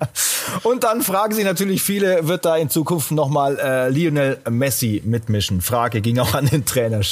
Und 0.64 0.83
dann 0.83 1.03
fragen 1.03 1.35
sich 1.35 1.45
natürlich 1.45 1.83
viele, 1.83 2.27
wird 2.27 2.45
da 2.45 2.57
in 2.57 2.69
Zukunft 2.69 3.12
nochmal 3.12 3.59
äh, 3.59 3.88
Lionel 3.91 4.38
Messi 4.51 5.03
mitmischen? 5.05 5.61
Frage 5.61 6.01
ging 6.01 6.19
auch 6.19 6.35
an 6.35 6.47
den 6.47 6.64
Trainer 6.64 7.05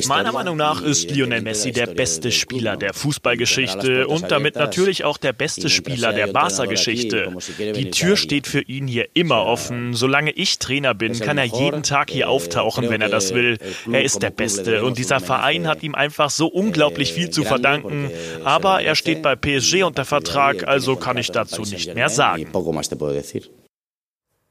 Xavi. 0.00 0.08
Meiner 0.08 0.32
Meinung 0.32 0.56
nach 0.56 0.82
ist 0.82 1.10
Lionel 1.10 1.42
Messi 1.42 1.72
der 1.72 1.86
beste 1.86 2.30
Spieler 2.30 2.76
der 2.76 2.94
Fußballgeschichte 2.94 4.06
und 4.06 4.30
damit 4.30 4.56
natürlich 4.56 5.04
auch 5.04 5.18
der 5.18 5.32
beste 5.32 5.68
Spieler 5.68 6.12
der 6.12 6.28
Barca-Geschichte. 6.28 7.32
Die 7.58 7.90
Tür 7.90 8.16
steht 8.16 8.46
für 8.46 8.60
ihn 8.60 8.86
hier 8.86 9.08
immer 9.14 9.46
offen. 9.46 9.94
Solange 9.94 10.30
ich 10.32 10.58
Trainer 10.58 10.94
bin, 10.94 11.18
kann 11.18 11.38
er 11.38 11.44
jeden 11.44 11.82
Tag 11.82 12.10
hier 12.10 12.26
eh, 12.26 12.28
auftauchen, 12.28 12.88
wenn 12.90 13.00
er 13.00 13.08
das 13.08 13.34
will. 13.34 13.58
Er 13.90 14.02
ist 14.02 14.22
der 14.22 14.30
Beste 14.30 14.84
und 14.84 14.98
dieser 14.98 15.20
Verein 15.20 15.66
hat 15.66 15.82
ihm 15.82 15.94
einfach 15.94 16.30
so 16.30 16.46
unglaublich 16.46 17.12
viel 17.12 17.30
zu 17.30 17.44
verdanken. 17.44 18.10
Aber 18.44 18.82
er 18.82 18.94
steht 18.94 19.22
bei 19.22 19.36
PSG 19.36 19.82
unter 19.82 20.04
Vertrag, 20.04 20.68
also 20.68 20.96
kann 20.96 21.16
ich 21.16 21.30
dazu 21.30 21.62
nicht 21.62 21.94
mehr 21.94 22.08
sagen 22.08 22.50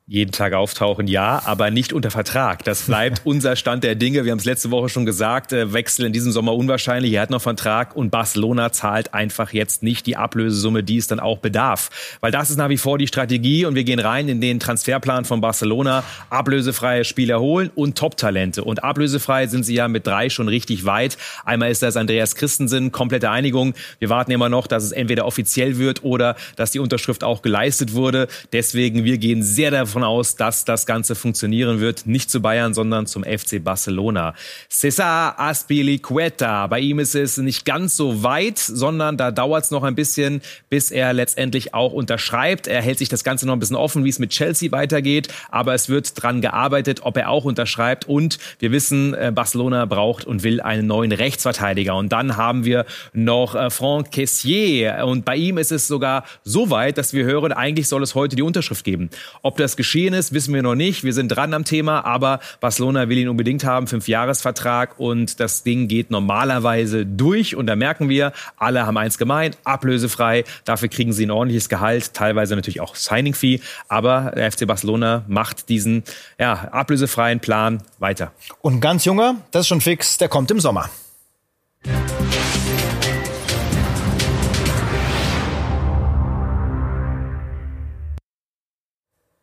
jeden 0.10 0.32
Tag 0.32 0.54
auftauchen, 0.54 1.06
ja, 1.06 1.44
aber 1.46 1.70
nicht 1.70 1.94
unter 1.94 2.10
Vertrag. 2.10 2.64
Das 2.64 2.82
bleibt 2.82 3.22
unser 3.26 3.56
Stand 3.56 3.84
der 3.84 3.94
Dinge. 3.94 4.26
Wir 4.26 4.32
haben 4.32 4.40
es 4.40 4.46
letzte 4.46 4.72
Woche 4.72 4.90
schon 4.90 5.06
gesagt, 5.06 5.54
äh, 5.54 5.72
Wechsel 5.72 6.04
in 6.04 6.14
diesem 6.14 6.32
Sommer 6.32 6.56
unwahrscheinlich. 6.56 7.14
Er 7.14 7.22
hat 7.22 7.30
noch 7.30 7.44
Vertrag 7.44 7.96
und 7.96 8.10
Barcelona 8.10 8.72
zahlt 8.72 9.14
einfach 9.14 9.54
jetzt 9.54 9.84
nicht 9.84 10.08
die 10.08 10.18
Ablösesumme, 10.18 10.84
die 10.84 10.98
es 10.98 11.06
dann 11.06 11.20
auch 11.20 11.38
bedarf. 11.38 12.18
Weil 12.22 12.32
das 12.32 12.50
ist 12.50 12.58
nach 12.58 12.70
wie 12.70 12.78
vor 12.78 12.98
die 12.98 13.06
Strategie 13.06 13.66
und 13.66 13.76
wir 13.76 13.84
gehen 13.84 14.00
rein 14.00 14.30
in 14.30 14.42
den 14.42 14.60
Transferplan 14.60 15.26
von 15.26 15.42
Barcelona. 15.42 16.04
Ablösefreie 16.32 17.06
Spieler 17.06 17.40
holen 17.40 17.70
und 17.76 17.96
Top-Talente. 17.96 18.64
Und 18.64 18.84
ablösefrei 18.84 19.46
sind 19.46 19.64
sie 19.64 19.76
ja 19.76 19.88
mit 19.88 20.08
drei 20.08 20.32
schon 20.32 20.48
richtig 20.48 20.86
weit. 20.86 21.20
Einmal 21.46 21.70
ist 21.70 21.84
das 21.84 21.96
Andreas 21.96 22.34
Christensen, 22.34 22.92
komplette 22.92 23.30
Einigung. 23.30 23.76
Wir 24.00 24.10
warten 24.10 24.32
immer 24.32 24.50
noch, 24.50 24.66
dass 24.66 24.84
es 24.84 24.92
entweder 24.92 25.28
offiziell 25.28 25.78
wird 25.78 26.04
oder 26.04 26.36
dass 26.56 26.72
die 26.72 26.80
Unterschrift 26.80 27.24
auch 27.24 27.44
geleistet 27.44 27.94
wurde. 27.94 28.28
Deswegen, 28.54 29.04
wir 29.04 29.20
gehen 29.20 29.44
sehr 29.44 29.70
davon 29.70 29.99
davon 30.00 30.04
aus, 30.04 30.36
dass 30.36 30.66
das 30.66 30.86
Ganze 30.86 31.16
funktionieren 31.16 31.80
wird. 31.80 32.06
Nicht 32.06 32.30
zu 32.30 32.42
Bayern, 32.42 32.74
sondern 32.74 33.06
zum 33.06 33.24
FC 33.24 33.64
Barcelona. 33.64 34.34
Cesar 34.70 35.40
Aspilicueta. 35.40 36.68
Bei 36.68 36.80
ihm 36.80 37.00
ist 37.00 37.16
es 37.16 37.38
nicht 37.38 37.66
ganz 37.66 37.96
so 37.96 38.24
weit, 38.24 38.60
sondern 38.60 39.18
da 39.18 39.32
dauert 39.32 39.66
es 39.66 39.72
noch 39.72 39.84
ein 39.84 39.96
bisschen, 39.96 40.42
bis 40.70 40.92
er 40.92 41.14
letztendlich 41.14 41.74
auch 41.74 41.92
unterschreibt. 41.92 42.68
Er 42.68 42.82
hält 42.82 43.00
sich 43.00 43.10
das 43.10 43.24
Ganze 43.24 43.46
noch 43.46 43.54
ein 43.54 43.60
bisschen 43.60 43.76
offen, 43.76 44.06
wie 44.06 44.10
es 44.10 44.20
mit 44.20 44.32
Chelsea 44.32 44.72
weitergeht. 44.72 45.28
Aber 45.50 45.74
es 45.74 45.90
wird 45.90 46.22
dran 46.22 46.42
gearbeitet, 46.42 47.02
ob 47.04 47.18
er 47.18 47.30
auch 47.30 47.46
unterschreibt. 47.46 48.08
Und 48.08 48.40
wir 48.60 48.72
wissen, 48.72 49.14
äh, 49.14 49.32
Barcelona 49.34 49.86
braucht 49.86 50.26
und 50.26 50.44
will 50.44 50.62
einen 50.62 50.88
neuen 50.88 51.12
Rechtsverteidiger. 51.12 51.96
Und 51.96 52.10
dann 52.10 52.38
haben 52.38 52.64
wir 52.64 52.86
noch 53.14 53.56
äh, 53.56 53.70
Franck 53.70 54.12
Caissier. 54.12 55.04
Und 55.06 55.26
bei 55.26 55.36
ihm 55.36 55.58
ist 55.58 55.72
es 55.72 55.88
sogar 55.88 56.24
so 56.44 56.70
weit, 56.70 56.98
dass 56.98 57.14
wir 57.14 57.26
hören, 57.26 57.52
eigentlich 57.52 57.88
soll 57.88 58.04
es 58.04 58.16
heute 58.16 58.36
die 58.36 58.42
Unterschrift 58.42 58.86
geben. 58.86 59.10
Ob 59.42 59.58
das 59.58 59.76
geschehen 59.90 60.14
ist, 60.14 60.34
wissen 60.34 60.54
wir 60.54 60.62
noch 60.62 60.76
nicht. 60.76 61.04
Wir 61.04 61.14
sind 61.14 61.30
dran 61.30 61.52
am 61.52 61.66
Thema, 61.66 62.06
aber 62.06 62.42
Barcelona 62.60 63.10
will 63.10 63.18
ihn 63.18 63.28
unbedingt 63.28 63.64
haben, 63.64 63.88
Fünfjahresvertrag 63.88 65.00
und 65.00 65.40
das 65.40 65.64
Ding 65.64 65.88
geht 65.88 66.12
normalerweise 66.12 67.08
durch 67.08 67.56
und 67.56 67.66
da 67.66 67.76
merken 67.76 68.08
wir, 68.08 68.32
alle 68.56 68.86
haben 68.86 68.98
eins 68.98 69.18
gemeint, 69.18 69.58
ablösefrei, 69.64 70.44
dafür 70.64 70.90
kriegen 70.90 71.12
sie 71.12 71.26
ein 71.26 71.32
ordentliches 71.32 71.70
Gehalt, 71.70 72.14
teilweise 72.14 72.56
natürlich 72.56 72.82
auch 72.82 72.94
Signing 72.96 73.34
Fee, 73.34 73.62
aber 73.88 74.32
der 74.36 74.52
FC 74.52 74.68
Barcelona 74.68 75.24
macht 75.28 75.70
diesen 75.70 76.04
ja, 76.38 76.54
ablösefreien 76.72 77.40
Plan 77.40 77.82
weiter. 77.98 78.32
Und 78.62 78.82
ganz 78.82 79.06
junger, 79.06 79.38
das 79.50 79.62
ist 79.62 79.70
schon 79.70 79.82
fix, 79.82 80.20
der 80.20 80.30
kommt 80.30 80.52
im 80.52 80.60
Sommer. 80.60 80.88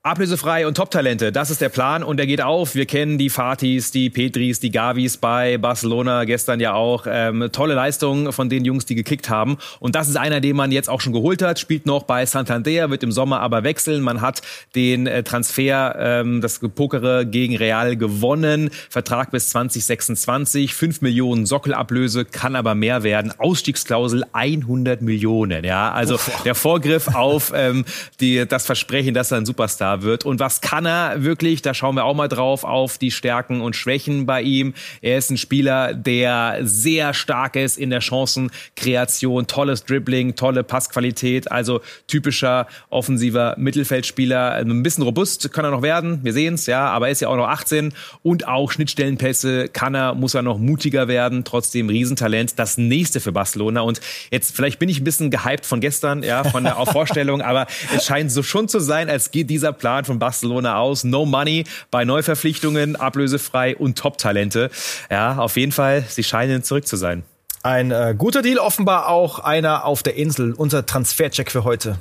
Ablösefrei 0.06 0.68
und 0.68 0.76
Top-Talente, 0.76 1.32
das 1.32 1.50
ist 1.50 1.60
der 1.60 1.68
Plan 1.68 2.04
und 2.04 2.18
der 2.18 2.28
geht 2.28 2.40
auf. 2.40 2.76
Wir 2.76 2.86
kennen 2.86 3.18
die 3.18 3.28
Fatis, 3.28 3.90
die 3.90 4.08
Petris, 4.08 4.60
die 4.60 4.70
Gavis 4.70 5.16
bei 5.16 5.58
Barcelona 5.58 6.22
gestern 6.22 6.60
ja 6.60 6.74
auch. 6.74 7.08
Ähm, 7.10 7.48
tolle 7.50 7.74
Leistungen 7.74 8.32
von 8.32 8.48
den 8.48 8.64
Jungs, 8.64 8.86
die 8.86 8.94
gekickt 8.94 9.28
haben. 9.28 9.58
Und 9.80 9.96
das 9.96 10.08
ist 10.08 10.14
einer, 10.14 10.40
den 10.40 10.54
man 10.54 10.70
jetzt 10.70 10.88
auch 10.88 11.00
schon 11.00 11.12
geholt 11.12 11.42
hat, 11.42 11.58
spielt 11.58 11.86
noch 11.86 12.04
bei 12.04 12.24
Santander, 12.24 12.88
wird 12.88 13.02
im 13.02 13.10
Sommer 13.10 13.40
aber 13.40 13.64
wechseln. 13.64 14.00
Man 14.00 14.20
hat 14.20 14.42
den 14.76 15.08
äh, 15.08 15.24
Transfer, 15.24 15.96
ähm, 15.98 16.40
das 16.40 16.60
Pokere 16.60 17.26
gegen 17.26 17.56
Real 17.56 17.96
gewonnen. 17.96 18.70
Vertrag 18.88 19.32
bis 19.32 19.48
2026, 19.48 20.72
5 20.72 21.00
Millionen 21.00 21.46
Sockelablöse, 21.46 22.26
kann 22.26 22.54
aber 22.54 22.76
mehr 22.76 23.02
werden. 23.02 23.32
Ausstiegsklausel 23.36 24.22
100 24.32 25.02
Millionen. 25.02 25.64
Ja, 25.64 25.90
also 25.90 26.14
Uff. 26.14 26.30
der 26.44 26.54
Vorgriff 26.54 27.08
auf 27.08 27.52
ähm, 27.52 27.84
die, 28.20 28.46
das 28.46 28.66
Versprechen, 28.66 29.12
dass 29.12 29.32
er 29.32 29.38
ein 29.38 29.46
Superstar 29.46 29.95
wird. 30.02 30.24
Und 30.24 30.40
was 30.40 30.60
kann 30.60 30.86
er 30.86 31.22
wirklich? 31.22 31.62
Da 31.62 31.74
schauen 31.74 31.94
wir 31.94 32.04
auch 32.04 32.14
mal 32.14 32.28
drauf 32.28 32.64
auf 32.64 32.98
die 32.98 33.10
Stärken 33.10 33.60
und 33.60 33.76
Schwächen 33.76 34.26
bei 34.26 34.42
ihm. 34.42 34.74
Er 35.00 35.18
ist 35.18 35.30
ein 35.30 35.36
Spieler, 35.36 35.94
der 35.94 36.58
sehr 36.62 37.14
stark 37.14 37.56
ist 37.56 37.78
in 37.78 37.90
der 37.90 38.00
Chancenkreation, 38.00 39.46
tolles 39.46 39.84
Dribbling, 39.84 40.34
tolle 40.34 40.64
Passqualität, 40.64 41.50
also 41.50 41.80
typischer 42.06 42.66
offensiver 42.90 43.54
Mittelfeldspieler. 43.58 44.52
Ein 44.52 44.82
bisschen 44.82 45.04
robust 45.04 45.52
kann 45.52 45.64
er 45.64 45.70
noch 45.70 45.82
werden, 45.82 46.20
wir 46.22 46.32
sehen 46.32 46.54
es, 46.54 46.66
ja, 46.66 46.88
aber 46.88 47.06
er 47.06 47.12
ist 47.12 47.20
ja 47.20 47.28
auch 47.28 47.36
noch 47.36 47.48
18 47.48 47.92
und 48.22 48.48
auch 48.48 48.72
Schnittstellenpässe 48.72 49.68
kann 49.68 49.94
er, 49.94 50.14
muss 50.14 50.34
er 50.34 50.42
noch 50.42 50.58
mutiger 50.58 51.08
werden, 51.08 51.44
trotzdem 51.44 51.88
Riesentalent. 51.88 52.58
Das 52.58 52.78
nächste 52.78 53.20
für 53.20 53.32
Barcelona 53.32 53.80
und 53.82 54.00
jetzt 54.30 54.54
vielleicht 54.54 54.78
bin 54.78 54.88
ich 54.88 55.00
ein 55.00 55.04
bisschen 55.04 55.30
gehypt 55.30 55.66
von 55.66 55.80
gestern, 55.80 56.22
ja, 56.22 56.44
von 56.44 56.64
der 56.64 56.76
Vorstellung, 56.92 57.42
aber 57.42 57.66
es 57.94 58.06
scheint 58.06 58.32
so 58.32 58.42
schon 58.42 58.68
zu 58.68 58.80
sein, 58.80 59.08
als 59.08 59.30
geht 59.30 59.50
dieser 59.50 59.72
Plan 59.72 59.85
Plan 59.86 60.04
von 60.04 60.18
Barcelona 60.18 60.78
aus. 60.78 61.04
No 61.04 61.24
money 61.26 61.62
bei 61.92 62.04
Neuverpflichtungen, 62.04 62.96
ablösefrei 62.96 63.76
und 63.76 63.96
Top-Talente. 63.96 64.68
Ja, 65.12 65.38
auf 65.38 65.56
jeden 65.56 65.70
Fall, 65.70 66.02
sie 66.08 66.24
scheinen 66.24 66.64
zurück 66.64 66.88
zu 66.88 66.96
sein. 66.96 67.22
Ein 67.62 67.92
äh, 67.92 68.16
guter 68.18 68.42
Deal, 68.42 68.58
offenbar 68.58 69.08
auch 69.08 69.38
einer 69.38 69.84
auf 69.84 70.02
der 70.02 70.16
Insel. 70.16 70.54
Unser 70.54 70.86
Transfercheck 70.86 71.52
für 71.52 71.62
heute. 71.62 72.00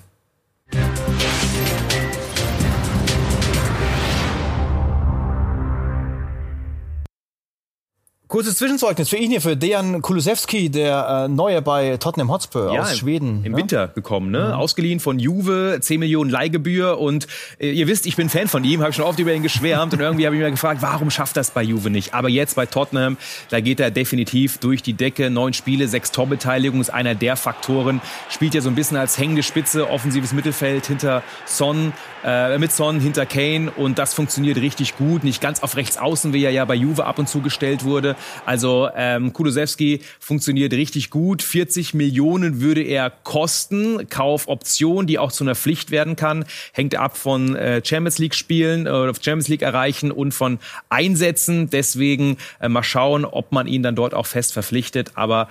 Kurzes 8.36 8.58
Zwischenzeugnis 8.58 9.08
für 9.08 9.16
ihn 9.16 9.32
hier, 9.32 9.40
für 9.40 9.56
Dejan 9.56 10.02
Kulusewski, 10.02 10.70
der 10.70 11.24
äh, 11.24 11.28
Neue 11.30 11.62
bei 11.62 11.96
Tottenham 11.96 12.30
Hotspur 12.30 12.74
ja, 12.74 12.82
aus 12.82 12.98
Schweden. 12.98 13.46
Im 13.46 13.54
ne? 13.54 13.60
Winter 13.60 13.88
gekommen, 13.88 14.30
ne? 14.30 14.48
Mhm. 14.48 14.54
Ausgeliehen 14.56 15.00
von 15.00 15.20
Juve, 15.20 15.78
10 15.80 16.02
Millionen 16.02 16.30
Leihgebühr 16.30 17.00
und 17.00 17.28
äh, 17.62 17.72
ihr 17.72 17.88
wisst, 17.88 18.06
ich 18.06 18.18
bin 18.18 18.28
Fan 18.28 18.50
von 18.50 18.66
ihm, 18.66 18.82
habe 18.82 18.92
schon 18.92 19.06
oft 19.06 19.20
über 19.20 19.34
ihn 19.34 19.42
geschwärmt 19.42 19.94
und 19.94 20.02
irgendwie 20.02 20.26
habe 20.26 20.36
ich 20.36 20.42
mir 20.42 20.52
gefragt, 20.52 20.82
warum 20.82 21.12
schafft 21.12 21.38
das 21.38 21.52
bei 21.52 21.64
Juve 21.64 21.90
nicht? 21.90 22.14
Aber 22.14 22.28
jetzt 22.28 22.58
bei 22.58 22.66
Tottenham, 22.66 23.16
da 23.52 23.62
geht 23.62 23.80
er 23.80 23.90
definitiv 23.90 24.58
durch 24.58 24.84
die 24.84 24.96
Decke. 24.96 25.30
Neun 25.30 25.54
Spiele, 25.54 25.88
sechs 25.88 26.12
Torbeteiligung 26.12 26.82
ist 26.82 26.90
einer 26.90 27.16
der 27.16 27.38
Faktoren. 27.38 28.02
Spielt 28.30 28.54
ja 28.54 28.60
so 28.60 28.68
ein 28.68 28.76
bisschen 28.76 28.98
als 28.98 29.18
hängende 29.18 29.44
Spitze, 29.44 29.90
offensives 29.90 30.34
Mittelfeld 30.34 30.88
hinter 30.88 31.24
Son, 31.46 31.94
äh, 32.26 32.58
mit 32.58 32.74
Son, 32.74 33.00
hinter 33.00 33.26
Kane 33.26 33.72
und 33.72 33.98
das 33.98 34.14
funktioniert 34.14 34.58
richtig 34.58 34.98
gut. 34.98 35.24
Nicht 35.24 35.40
ganz 35.40 35.64
auf 35.64 35.78
rechts 35.78 35.98
außen, 35.98 36.34
wie 36.34 36.44
er 36.44 36.52
ja 36.52 36.66
bei 36.66 36.76
Juve 36.76 37.06
ab 37.06 37.18
und 37.18 37.30
zu 37.30 37.40
gestellt 37.40 37.86
wurde 37.86 38.18
Also 38.46 38.90
ähm, 38.96 39.34
Kulusewski 39.34 40.02
funktioniert 40.20 40.74
richtig 40.74 41.10
gut. 41.10 41.42
40 41.42 41.94
Millionen 41.94 42.62
würde 42.62 42.82
er 42.82 43.10
kosten. 43.10 44.08
Kaufoption, 44.10 45.08
die 45.08 45.20
auch 45.20 45.32
zu 45.32 45.44
einer 45.44 45.56
Pflicht 45.56 45.92
werden 45.92 46.16
kann. 46.16 46.46
Hängt 46.74 46.96
ab 46.96 47.18
von 47.18 47.56
äh, 47.56 47.82
Champions 47.84 48.18
League 48.18 48.36
Spielen 48.36 48.88
oder 48.88 49.10
äh, 49.10 49.14
Champions 49.14 49.48
League 49.48 49.62
erreichen 49.62 50.12
und 50.12 50.34
von 50.34 50.60
Einsätzen. 50.90 51.70
Deswegen 51.70 52.38
äh, 52.60 52.70
mal 52.70 52.84
schauen, 52.84 53.26
ob 53.26 53.52
man 53.52 53.68
ihn 53.68 53.84
dann 53.84 53.96
dort 53.96 54.14
auch 54.14 54.26
fest 54.26 54.54
verpflichtet. 54.54 55.12
Aber 55.16 55.50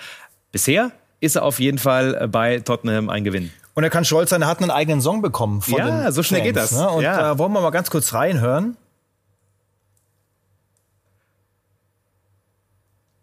bisher 0.52 0.92
ist 1.20 1.37
er 1.37 1.42
auf 1.42 1.60
jeden 1.60 1.78
Fall 1.78 2.18
äh, 2.20 2.26
bei 2.26 2.60
Tottenham 2.60 3.10
ein 3.10 3.24
Gewinn. 3.24 3.50
Und 3.74 3.82
er 3.82 3.90
kann 3.90 4.04
stolz 4.04 4.30
sein, 4.30 4.42
er 4.42 4.48
hat 4.48 4.60
einen 4.60 4.70
eigenen 4.70 5.00
Song 5.00 5.20
bekommen. 5.20 5.60
Von 5.60 5.78
ja, 5.78 6.12
so 6.12 6.22
schnell 6.22 6.42
Fans, 6.42 6.48
geht 6.48 6.56
das. 6.56 6.72
Ne? 6.72 6.88
Und 6.88 7.02
ja. 7.02 7.16
da 7.16 7.32
äh, 7.32 7.38
wollen 7.38 7.52
wir 7.52 7.60
mal 7.60 7.70
ganz 7.70 7.90
kurz 7.90 8.14
reinhören. 8.14 8.76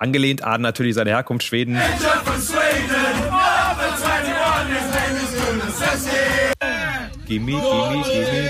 Angelehnt 0.02 0.44
an 0.44 0.62
natürlich 0.62 0.96
seine 0.96 1.12
Herkunft 1.12 1.46
Schweden. 1.46 1.78
Gimme, 7.28 7.52
gimme, 7.52 8.04
gimme. 8.04 8.50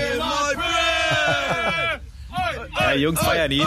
ja, 2.80 2.94
Jungs 2.94 3.20
feiern 3.20 3.50
ihn. 3.50 3.66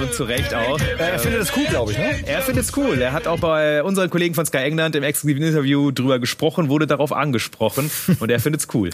Und 0.00 0.14
zu 0.14 0.22
Recht 0.22 0.54
auch. 0.54 0.78
Er 0.98 1.18
findet 1.18 1.40
es 1.42 1.56
cool, 1.56 1.64
glaube 1.64 1.90
ich, 1.90 1.98
ne? 1.98 2.20
Er 2.26 2.42
findet 2.42 2.64
es 2.64 2.76
cool. 2.76 3.02
Er 3.02 3.12
hat 3.12 3.26
auch 3.26 3.40
bei 3.40 3.82
unseren 3.82 4.08
Kollegen 4.08 4.36
von 4.36 4.46
Sky 4.46 4.58
England 4.58 4.94
im 4.94 5.02
exklusiven 5.02 5.42
Interview 5.42 5.90
drüber 5.90 6.20
gesprochen, 6.20 6.68
wurde 6.68 6.86
darauf 6.86 7.12
angesprochen 7.12 7.90
und 8.20 8.30
er 8.30 8.38
findet 8.38 8.60
es 8.60 8.68
cool. 8.72 8.90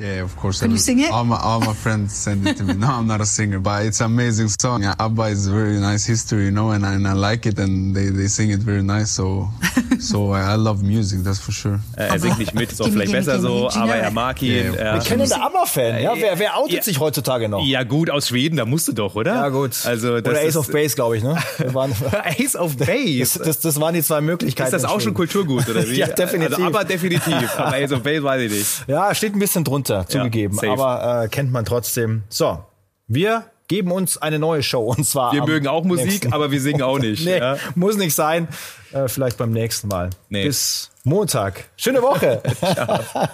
Yeah, 0.00 0.22
of 0.22 0.34
course. 0.36 0.60
Can 0.60 0.70
you 0.70 0.78
sing 0.78 1.00
it? 1.00 1.10
All 1.10 1.24
my, 1.24 1.36
all 1.36 1.60
my 1.60 1.74
friends 1.74 2.14
send 2.14 2.46
it 2.48 2.56
to 2.56 2.64
me. 2.64 2.72
No, 2.80 2.86
I'm 2.86 3.06
not 3.06 3.20
a 3.20 3.26
singer, 3.26 3.58
but 3.60 3.84
it's 3.84 4.00
an 4.00 4.06
amazing 4.06 4.48
song. 4.48 4.82
ABBA 4.82 5.24
is 5.24 5.46
a 5.46 5.52
very 5.52 5.78
nice 5.78 6.06
history, 6.06 6.44
you 6.46 6.50
know, 6.50 6.70
and, 6.70 6.86
and 6.86 7.06
I 7.06 7.12
like 7.12 7.44
it, 7.44 7.58
and 7.58 7.94
they, 7.94 8.06
they 8.06 8.26
sing 8.26 8.50
it 8.50 8.60
very 8.60 8.82
nice. 8.82 9.10
So, 9.10 9.50
so 10.00 10.34
I, 10.34 10.56
love 10.56 10.82
music, 10.82 11.22
that's 11.24 11.38
for 11.38 11.52
sure. 11.52 11.80
Er 11.96 12.18
singt 12.18 12.38
nicht 12.38 12.54
mit, 12.54 12.72
ist 12.72 12.80
auch 12.80 12.88
vielleicht 12.88 13.12
besser 13.12 13.40
so, 13.40 13.68
aber 13.70 13.94
er 13.94 14.10
mag 14.10 14.40
ihn. 14.42 14.74
Yeah, 14.74 14.94
Wir 14.94 15.00
kennen 15.00 15.28
der 15.28 15.42
ABBA-Fan, 15.42 16.02
ja? 16.02 16.12
Wer, 16.16 16.38
wer 16.38 16.56
outet 16.56 16.76
ja. 16.76 16.82
sich 16.82 16.98
heutzutage 16.98 17.48
noch? 17.48 17.64
Ja 17.64 17.82
gut, 17.82 18.10
aus 18.10 18.28
Schweden, 18.28 18.56
da 18.56 18.64
musst 18.64 18.88
du 18.88 18.92
doch, 18.92 19.14
oder? 19.14 19.34
Ja 19.34 19.48
gut. 19.48 19.76
Also, 19.84 20.20
das 20.20 20.32
oder 20.32 20.40
Ace 20.40 20.48
ist, 20.48 20.56
of 20.56 20.70
Base, 20.70 20.94
glaube 20.94 21.16
ich, 21.16 21.22
ne? 21.22 21.36
Ace 22.38 22.56
of 22.56 22.76
Base? 22.76 23.38
Das, 23.38 23.46
das, 23.46 23.60
das, 23.60 23.80
waren 23.80 23.94
die 23.94 24.02
zwei 24.02 24.20
Möglichkeiten. 24.20 24.74
Ist 24.74 24.82
das 24.82 24.90
auch 24.90 25.00
schon 25.00 25.14
Kulturgut, 25.14 25.68
oder 25.68 25.86
wie? 25.88 25.96
ja, 25.96 26.06
definitiv. 26.06 26.56
Also, 26.56 26.66
aber 26.66 26.84
definitiv. 26.84 27.58
Aber 27.58 27.76
Ace 27.76 27.92
of 27.92 28.02
Base 28.02 28.22
weiß 28.22 28.42
ich 28.42 28.52
nicht. 28.52 28.88
Ja, 28.88 29.14
steht 29.14 29.34
ein 29.34 29.38
bisschen 29.38 29.64
drunter, 29.64 30.06
zugegeben. 30.06 30.58
Ja, 30.62 30.72
aber 30.72 31.24
äh, 31.24 31.28
kennt 31.28 31.52
man 31.52 31.64
trotzdem. 31.64 32.22
So, 32.28 32.64
wir 33.06 33.44
geben 33.70 33.92
uns 33.92 34.18
eine 34.18 34.40
neue 34.40 34.64
Show 34.64 34.82
und 34.82 35.06
zwar. 35.06 35.32
Wir 35.32 35.44
mögen 35.44 35.68
auch 35.68 35.84
Musik, 35.84 36.32
aber 36.32 36.50
wir 36.50 36.60
singen 36.60 36.82
auch 36.82 36.98
nicht. 36.98 37.24
nee, 37.24 37.38
ja. 37.38 37.56
Muss 37.76 37.96
nicht 37.96 38.16
sein. 38.16 38.48
Äh, 38.92 39.06
vielleicht 39.06 39.38
beim 39.38 39.52
nächsten 39.52 39.86
Mal. 39.86 40.10
Nee. 40.28 40.44
Bis 40.44 40.90
Montag. 41.04 41.70
Schöne 41.76 42.02
Woche. 42.02 42.42